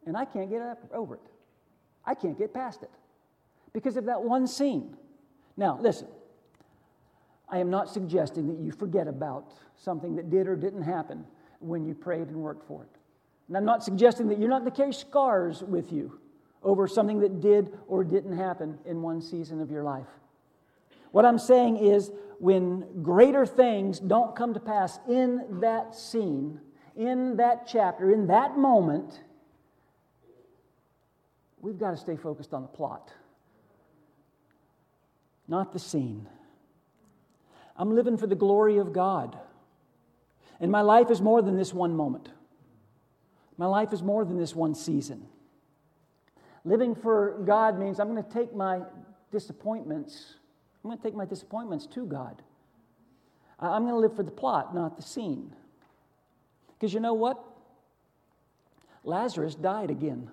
and 0.05 0.15
I 0.15 0.25
can't 0.25 0.49
get 0.49 0.61
over 0.93 1.15
it. 1.15 1.21
I 2.05 2.15
can't 2.15 2.37
get 2.37 2.53
past 2.53 2.83
it 2.83 2.91
because 3.73 3.97
of 3.97 4.05
that 4.05 4.21
one 4.23 4.47
scene. 4.47 4.95
Now, 5.57 5.77
listen, 5.81 6.07
I 7.49 7.59
am 7.59 7.69
not 7.69 7.89
suggesting 7.89 8.47
that 8.47 8.57
you 8.63 8.71
forget 8.71 9.07
about 9.07 9.53
something 9.75 10.15
that 10.15 10.29
did 10.29 10.47
or 10.47 10.55
didn't 10.55 10.83
happen 10.83 11.25
when 11.59 11.85
you 11.85 11.93
prayed 11.93 12.27
and 12.27 12.37
worked 12.37 12.65
for 12.67 12.83
it. 12.83 12.89
And 13.47 13.57
I'm 13.57 13.65
not 13.65 13.83
suggesting 13.83 14.27
that 14.29 14.39
you're 14.39 14.49
not 14.49 14.59
going 14.61 14.71
to 14.71 14.77
carry 14.77 14.93
scars 14.93 15.61
with 15.61 15.91
you 15.91 16.19
over 16.63 16.87
something 16.87 17.19
that 17.19 17.41
did 17.41 17.77
or 17.87 18.03
didn't 18.03 18.35
happen 18.37 18.77
in 18.85 19.01
one 19.01 19.21
season 19.21 19.61
of 19.61 19.71
your 19.71 19.83
life. 19.83 20.07
What 21.11 21.25
I'm 21.25 21.39
saying 21.39 21.77
is, 21.77 22.11
when 22.39 23.01
greater 23.01 23.45
things 23.45 23.99
don't 23.99 24.35
come 24.35 24.53
to 24.53 24.59
pass 24.59 24.99
in 25.09 25.59
that 25.61 25.95
scene, 25.95 26.59
in 26.95 27.37
that 27.37 27.67
chapter, 27.67 28.11
in 28.11 28.27
that 28.27 28.57
moment, 28.57 29.23
we've 31.59 31.77
got 31.77 31.91
to 31.91 31.97
stay 31.97 32.15
focused 32.15 32.53
on 32.53 32.61
the 32.61 32.67
plot, 32.67 33.11
not 35.47 35.73
the 35.73 35.79
scene. 35.79 36.27
I'm 37.75 37.93
living 37.95 38.17
for 38.17 38.27
the 38.27 38.35
glory 38.35 38.77
of 38.77 38.93
God. 38.93 39.37
And 40.59 40.71
my 40.71 40.81
life 40.81 41.11
is 41.11 41.21
more 41.21 41.41
than 41.41 41.55
this 41.55 41.73
one 41.73 41.95
moment. 41.95 42.29
My 43.57 43.67
life 43.67 43.93
is 43.93 44.01
more 44.01 44.25
than 44.25 44.37
this 44.37 44.55
one 44.55 44.73
season. 44.75 45.27
Living 46.65 46.95
for 46.95 47.41
God 47.45 47.79
means 47.79 47.99
I'm 47.99 48.11
going 48.11 48.23
to 48.23 48.29
take 48.29 48.55
my 48.55 48.81
disappointments, 49.31 50.35
I'm 50.87 50.91
going 50.91 50.99
to 50.99 51.03
take 51.03 51.15
my 51.15 51.25
disappointments 51.25 51.85
to 51.87 52.05
God. 52.05 52.41
I'm 53.59 53.81
going 53.81 53.93
to 53.93 53.99
live 53.99 54.15
for 54.15 54.23
the 54.23 54.31
plot, 54.31 54.73
not 54.73 54.95
the 54.95 55.03
scene. 55.03 55.53
Because 56.69 56.93
you 56.93 57.01
know 57.01 57.13
what? 57.13 57.43
Lazarus 59.03 59.53
died 59.53 59.91
again. 59.91 60.31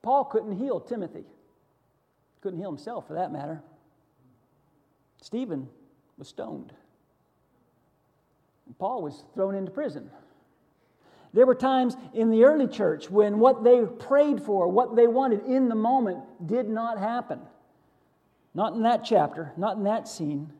Paul 0.00 0.24
couldn't 0.24 0.56
heal 0.56 0.80
Timothy, 0.80 1.26
couldn't 2.40 2.58
heal 2.60 2.70
himself 2.70 3.06
for 3.06 3.12
that 3.12 3.30
matter. 3.30 3.60
Stephen 5.20 5.68
was 6.16 6.28
stoned. 6.28 6.72
Paul 8.78 9.02
was 9.02 9.22
thrown 9.34 9.54
into 9.54 9.70
prison. 9.70 10.10
There 11.34 11.44
were 11.44 11.54
times 11.54 11.98
in 12.14 12.30
the 12.30 12.44
early 12.44 12.68
church 12.68 13.10
when 13.10 13.38
what 13.38 13.62
they 13.62 13.82
prayed 13.84 14.42
for, 14.42 14.66
what 14.68 14.96
they 14.96 15.06
wanted 15.06 15.44
in 15.44 15.68
the 15.68 15.74
moment, 15.74 16.20
did 16.46 16.70
not 16.70 16.98
happen. 16.98 17.38
Not 18.54 18.74
in 18.74 18.82
that 18.82 19.04
chapter, 19.04 19.52
not 19.56 19.76
in 19.76 19.84
that 19.84 20.06
scene. 20.06 20.52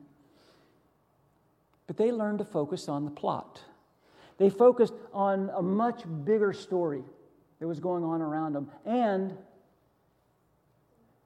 But 1.86 1.96
they 1.96 2.10
learned 2.10 2.38
to 2.38 2.44
focus 2.44 2.88
on 2.88 3.04
the 3.04 3.10
plot. 3.10 3.60
They 4.38 4.48
focused 4.48 4.94
on 5.12 5.50
a 5.54 5.62
much 5.62 6.02
bigger 6.24 6.52
story 6.52 7.04
that 7.60 7.68
was 7.68 7.80
going 7.80 8.02
on 8.02 8.22
around 8.22 8.54
them. 8.54 8.70
And 8.84 9.36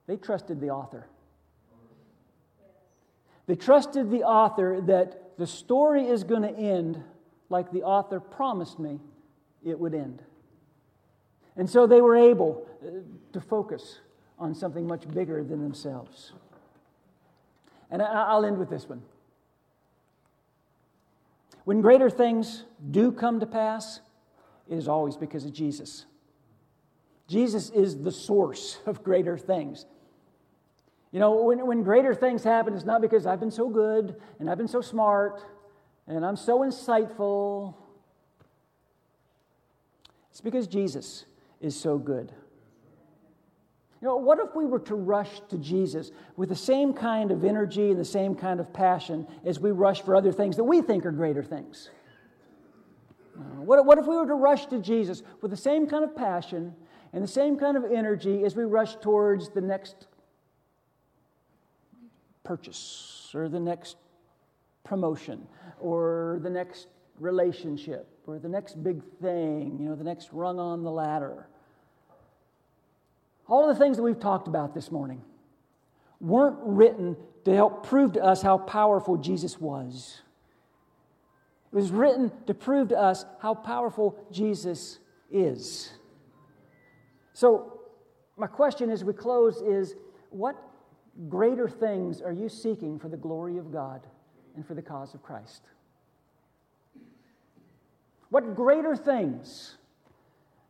they 0.07 0.17
trusted 0.17 0.61
the 0.61 0.71
author. 0.71 1.07
They 3.47 3.55
trusted 3.55 4.11
the 4.11 4.25
author 4.25 4.81
that 4.83 5.39
the 5.39 5.47
story 5.47 6.07
is 6.07 6.25
going 6.25 6.43
to 6.43 6.55
end 6.55 7.03
like 7.49 7.71
the 7.71 7.83
author 7.85 8.19
promised 8.19 8.79
me 8.79 8.99
it 9.65 9.79
would 9.79 9.95
end. 9.95 10.23
And 11.57 11.69
so 11.71 11.87
they 11.87 12.01
were 12.01 12.17
able 12.17 12.67
uh, 12.83 12.91
to 13.33 13.41
focus 13.41 14.01
on 14.39 14.55
something 14.55 14.87
much 14.87 15.09
bigger 15.09 15.43
than 15.43 15.63
themselves. 15.63 16.33
And 17.91 18.03
I'll 18.03 18.45
end 18.45 18.59
with 18.59 18.71
this 18.71 18.89
one. 18.89 19.03
When 21.65 21.81
greater 21.81 22.11
things 22.11 22.65
do 22.91 23.11
come 23.11 23.41
to 23.41 23.47
pass, 23.47 24.01
it 24.69 24.77
is 24.77 24.89
always 24.89 25.17
because 25.17 25.45
of 25.45 25.53
Jesus. 25.53 26.07
Jesus 27.29 27.71
is 27.71 28.03
the 28.03 28.13
source 28.13 28.79
of 28.87 29.03
greater 29.03 29.37
things. 29.37 29.87
You 31.13 31.21
know, 31.21 31.43
when, 31.43 31.67
when 31.67 31.83
greater 31.83 32.15
things 32.15 32.45
happen, 32.45 32.75
it's 32.75 32.85
not 32.85 33.01
because 33.01 33.27
I've 33.27 33.41
been 33.41 33.51
so 33.51 33.69
good 33.69 34.17
and 34.39 34.51
I've 34.51 34.59
been 34.59 34.69
so 34.69 34.81
smart 34.81 35.43
and 36.07 36.25
I'm 36.25 36.37
so 36.37 36.61
insightful. 36.61 37.75
It's 40.31 40.41
because 40.41 40.67
Jesus 40.67 41.25
is 41.61 41.79
so 41.79 41.99
good. 41.99 42.33
You 44.01 44.09
know, 44.09 44.17
what 44.17 44.39
if 44.39 44.55
we 44.55 44.67
were 44.67 44.81
to 44.81 44.95
rush 44.95 45.41
to 45.49 45.57
Jesus 45.57 46.11
with 46.37 46.51
the 46.51 46.57
same 46.57 46.93
kind 46.93 47.31
of 47.31 47.45
energy 47.45 47.91
and 47.91 47.99
the 47.99 48.05
same 48.05 48.35
kind 48.35 48.61
of 48.61 48.73
passion 48.73 49.27
as 49.45 49.59
we 49.59 49.71
rush 49.71 50.03
for 50.03 50.15
other 50.15 50.33
things 50.33 50.57
that 50.57 50.65
we 50.65 50.83
think 50.83 51.07
are 51.07 51.13
greater 51.13 51.43
things? 51.43 51.89
What, 53.57 53.85
what 53.87 53.99
if 53.99 54.07
we 54.07 54.17
were 54.17 54.27
to 54.27 54.35
rush 54.35 54.67
to 54.67 54.81
Jesus 54.81 55.23
with 55.41 55.51
the 55.51 55.57
same 55.57 55.87
kind 55.87 56.05
of 56.05 56.15
passion 56.15 56.75
and 57.13 57.23
the 57.23 57.29
same 57.29 57.59
kind 57.59 57.77
of 57.77 57.85
energy 57.85 58.45
as 58.45 58.55
we 58.55 58.65
rush 58.65 58.97
towards 58.97 59.51
the 59.51 59.61
next 59.61 60.07
purchase 62.45 63.31
or 63.35 63.49
the 63.49 63.61
next 63.61 63.97
promotion 64.85 65.47
or 65.81 66.39
the 66.43 66.51
next 66.51 66.89
relationship 67.19 68.09
or 68.27 68.39
the 68.39 68.49
next 68.49 68.83
big 68.83 69.03
thing, 69.21 69.79
you 69.81 69.89
know, 69.89 69.95
the 69.95 70.05
next 70.05 70.31
rung 70.33 70.59
on 70.59 70.83
the 70.83 70.91
ladder. 70.91 71.49
All 73.49 73.69
the 73.69 73.75
things 73.75 73.97
that 73.97 74.03
we've 74.03 74.19
talked 74.19 74.49
about 74.49 74.75
this 74.75 74.91
morning 74.91 75.23
weren't 76.21 76.59
written 76.63 77.17
to 77.45 77.55
help 77.55 77.87
prove 77.87 78.15
to 78.15 78.25
us 78.25 78.43
how 78.43 78.59
powerful 78.59 79.17
Jesus 79.17 79.61
was. 79.61 80.21
It 81.73 81.77
was 81.77 81.91
written 81.91 82.33
to 82.47 82.55
prove 82.55 82.89
to 82.89 82.99
us 82.99 83.25
how 83.41 83.55
powerful 83.55 84.19
Jesus 84.33 84.99
is. 85.31 85.93
So, 87.35 87.81
my 88.37 88.47
question 88.47 88.91
as 88.91 89.05
we 89.05 89.13
close 89.13 89.61
is 89.61 89.95
what 90.31 90.57
greater 91.29 91.69
things 91.69 92.21
are 92.21 92.33
you 92.33 92.49
seeking 92.49 92.99
for 92.99 93.09
the 93.09 93.17
glory 93.17 93.59
of 93.59 93.73
God 93.73 94.07
and 94.55 94.67
for 94.67 94.75
the 94.75 94.83
cause 94.83 95.15
of 95.15 95.23
Christ? 95.23 95.63
What 98.31 98.55
greater 98.57 98.97
things 98.97 99.77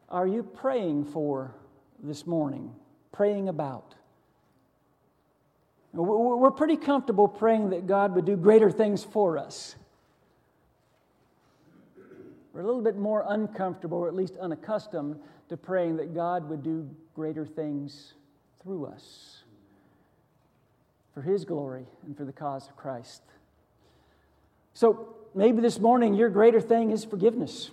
are 0.08 0.26
you 0.26 0.42
praying 0.42 1.06
for 1.06 1.54
this 2.02 2.26
morning, 2.26 2.70
praying 3.12 3.48
about? 3.48 3.94
We're 5.92 6.50
pretty 6.50 6.76
comfortable 6.76 7.26
praying 7.26 7.70
that 7.70 7.86
God 7.86 8.14
would 8.14 8.26
do 8.26 8.36
greater 8.36 8.70
things 8.70 9.02
for 9.02 9.38
us. 9.38 9.76
We're 12.52 12.60
a 12.60 12.66
little 12.66 12.82
bit 12.82 12.96
more 12.96 13.24
uncomfortable, 13.28 13.98
or 13.98 14.08
at 14.08 14.14
least 14.14 14.34
unaccustomed, 14.38 15.18
to 15.48 15.56
praying 15.56 15.96
that 15.96 16.14
God 16.14 16.48
would 16.48 16.62
do 16.62 16.88
greater 17.14 17.46
things 17.46 18.14
through 18.62 18.86
us 18.86 19.42
for 21.14 21.22
His 21.22 21.44
glory 21.44 21.86
and 22.04 22.16
for 22.16 22.24
the 22.24 22.32
cause 22.32 22.68
of 22.68 22.76
Christ. 22.76 23.22
So 24.74 25.14
maybe 25.34 25.62
this 25.62 25.78
morning 25.78 26.12
your 26.14 26.28
greater 26.28 26.60
thing 26.60 26.90
is 26.90 27.04
forgiveness. 27.04 27.70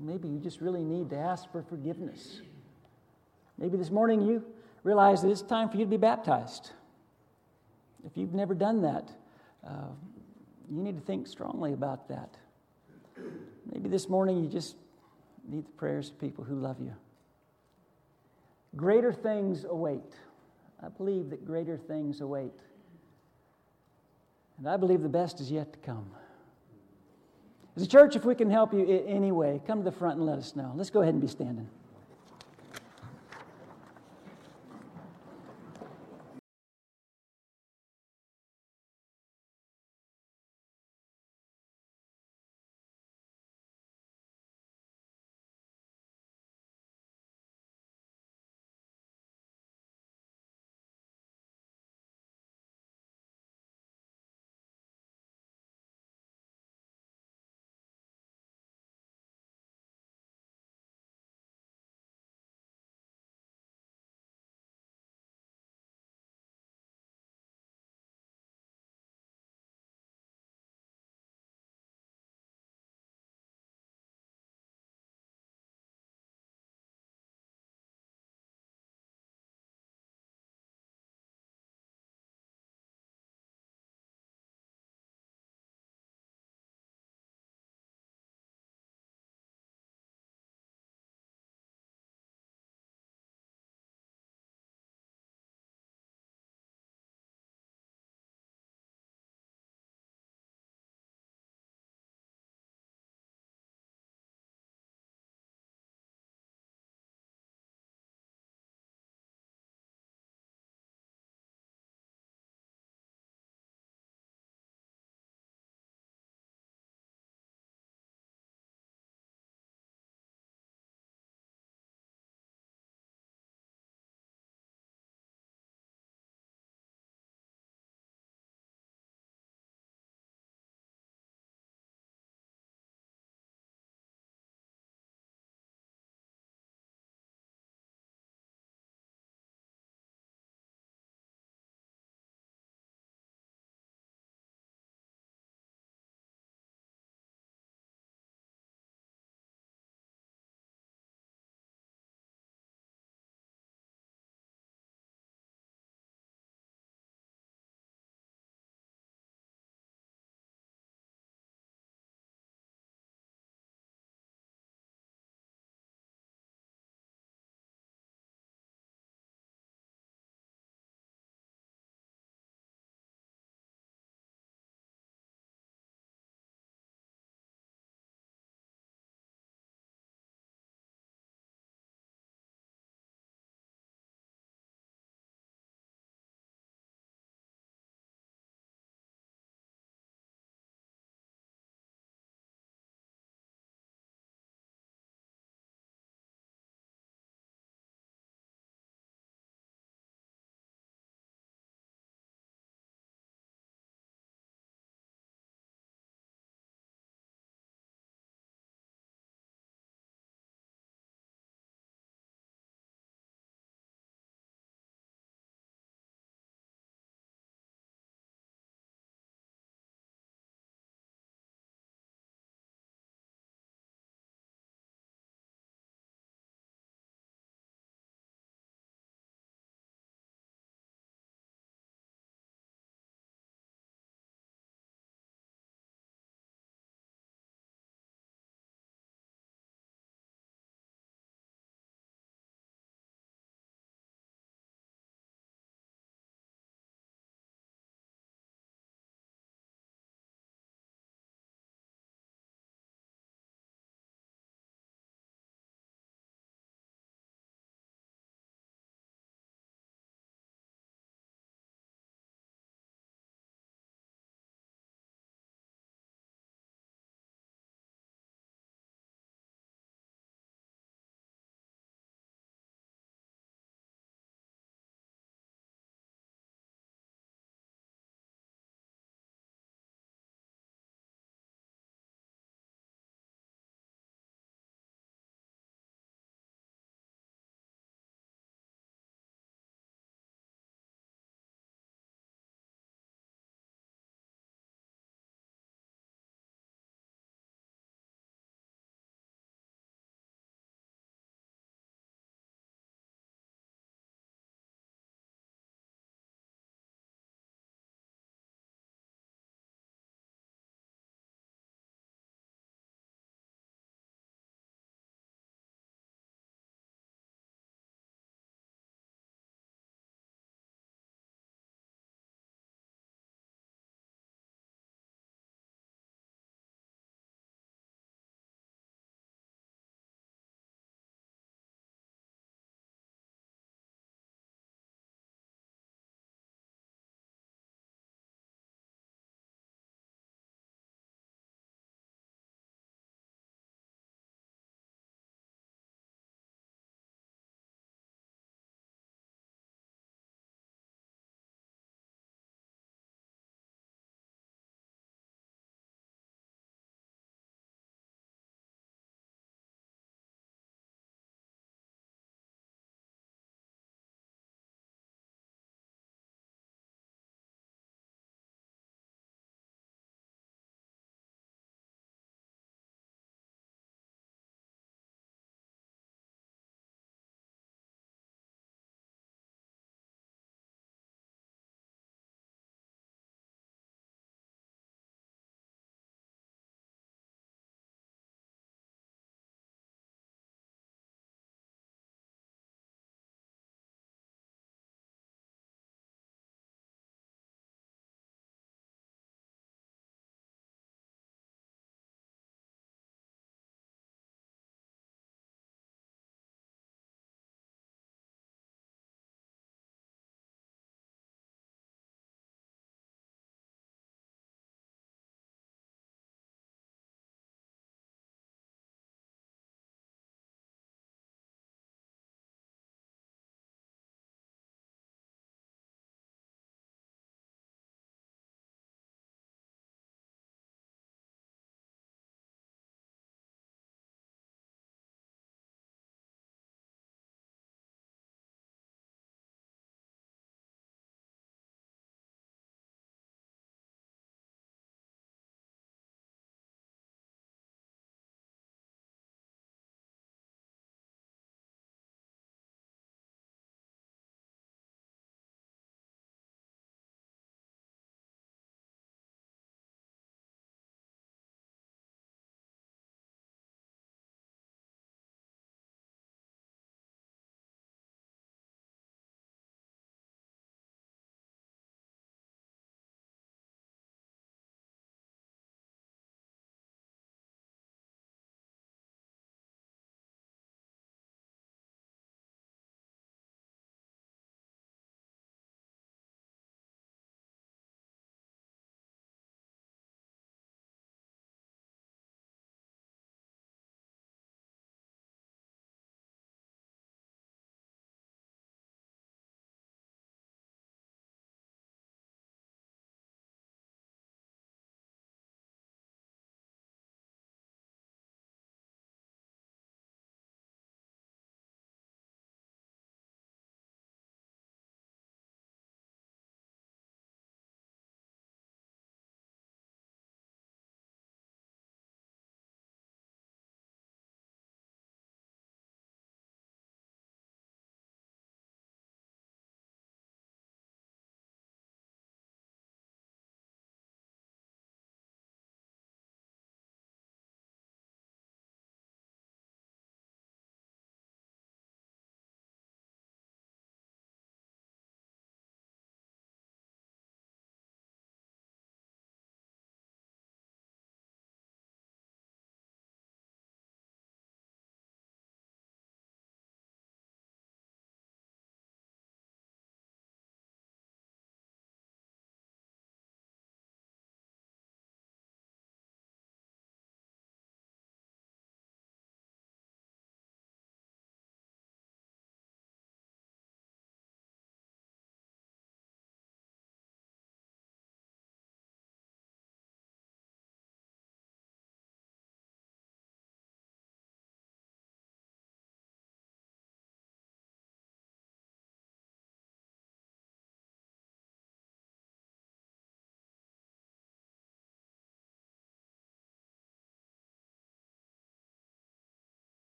Maybe 0.00 0.28
you 0.28 0.38
just 0.38 0.60
really 0.60 0.82
need 0.82 1.10
to 1.10 1.16
ask 1.16 1.50
for 1.52 1.62
forgiveness. 1.62 2.40
Maybe 3.58 3.76
this 3.76 3.90
morning 3.90 4.22
you 4.22 4.44
realize 4.84 5.22
that 5.22 5.30
it's 5.30 5.42
time 5.42 5.68
for 5.68 5.76
you 5.76 5.84
to 5.84 5.90
be 5.90 5.96
baptized. 5.96 6.70
If 8.06 8.16
you've 8.16 8.34
never 8.34 8.54
done 8.54 8.82
that, 8.82 9.10
uh, 9.66 9.88
you 10.70 10.82
need 10.82 10.96
to 10.96 11.04
think 11.04 11.26
strongly 11.26 11.72
about 11.72 12.08
that. 12.08 12.36
Maybe 13.72 13.88
this 13.88 14.08
morning 14.08 14.42
you 14.42 14.48
just 14.48 14.76
need 15.48 15.66
the 15.66 15.72
prayers 15.72 16.10
of 16.10 16.20
people 16.20 16.44
who 16.44 16.54
love 16.54 16.76
you. 16.80 16.94
Greater 18.76 19.12
things 19.12 19.64
await. 19.64 20.14
I 20.82 20.88
believe 20.88 21.30
that 21.30 21.44
greater 21.44 21.76
things 21.76 22.20
await. 22.20 22.52
And 24.58 24.68
I 24.68 24.76
believe 24.76 25.02
the 25.02 25.08
best 25.08 25.40
is 25.40 25.50
yet 25.50 25.72
to 25.72 25.78
come. 25.80 26.10
As 27.76 27.82
a 27.82 27.88
church, 27.88 28.16
if 28.16 28.24
we 28.24 28.34
can 28.34 28.50
help 28.50 28.72
you 28.72 28.80
in 28.80 29.06
any 29.06 29.32
way, 29.32 29.60
come 29.66 29.78
to 29.78 29.84
the 29.84 29.96
front 29.96 30.16
and 30.16 30.26
let 30.26 30.38
us 30.38 30.54
know. 30.54 30.72
Let's 30.74 30.90
go 30.90 31.02
ahead 31.02 31.14
and 31.14 31.20
be 31.20 31.28
standing. 31.28 31.68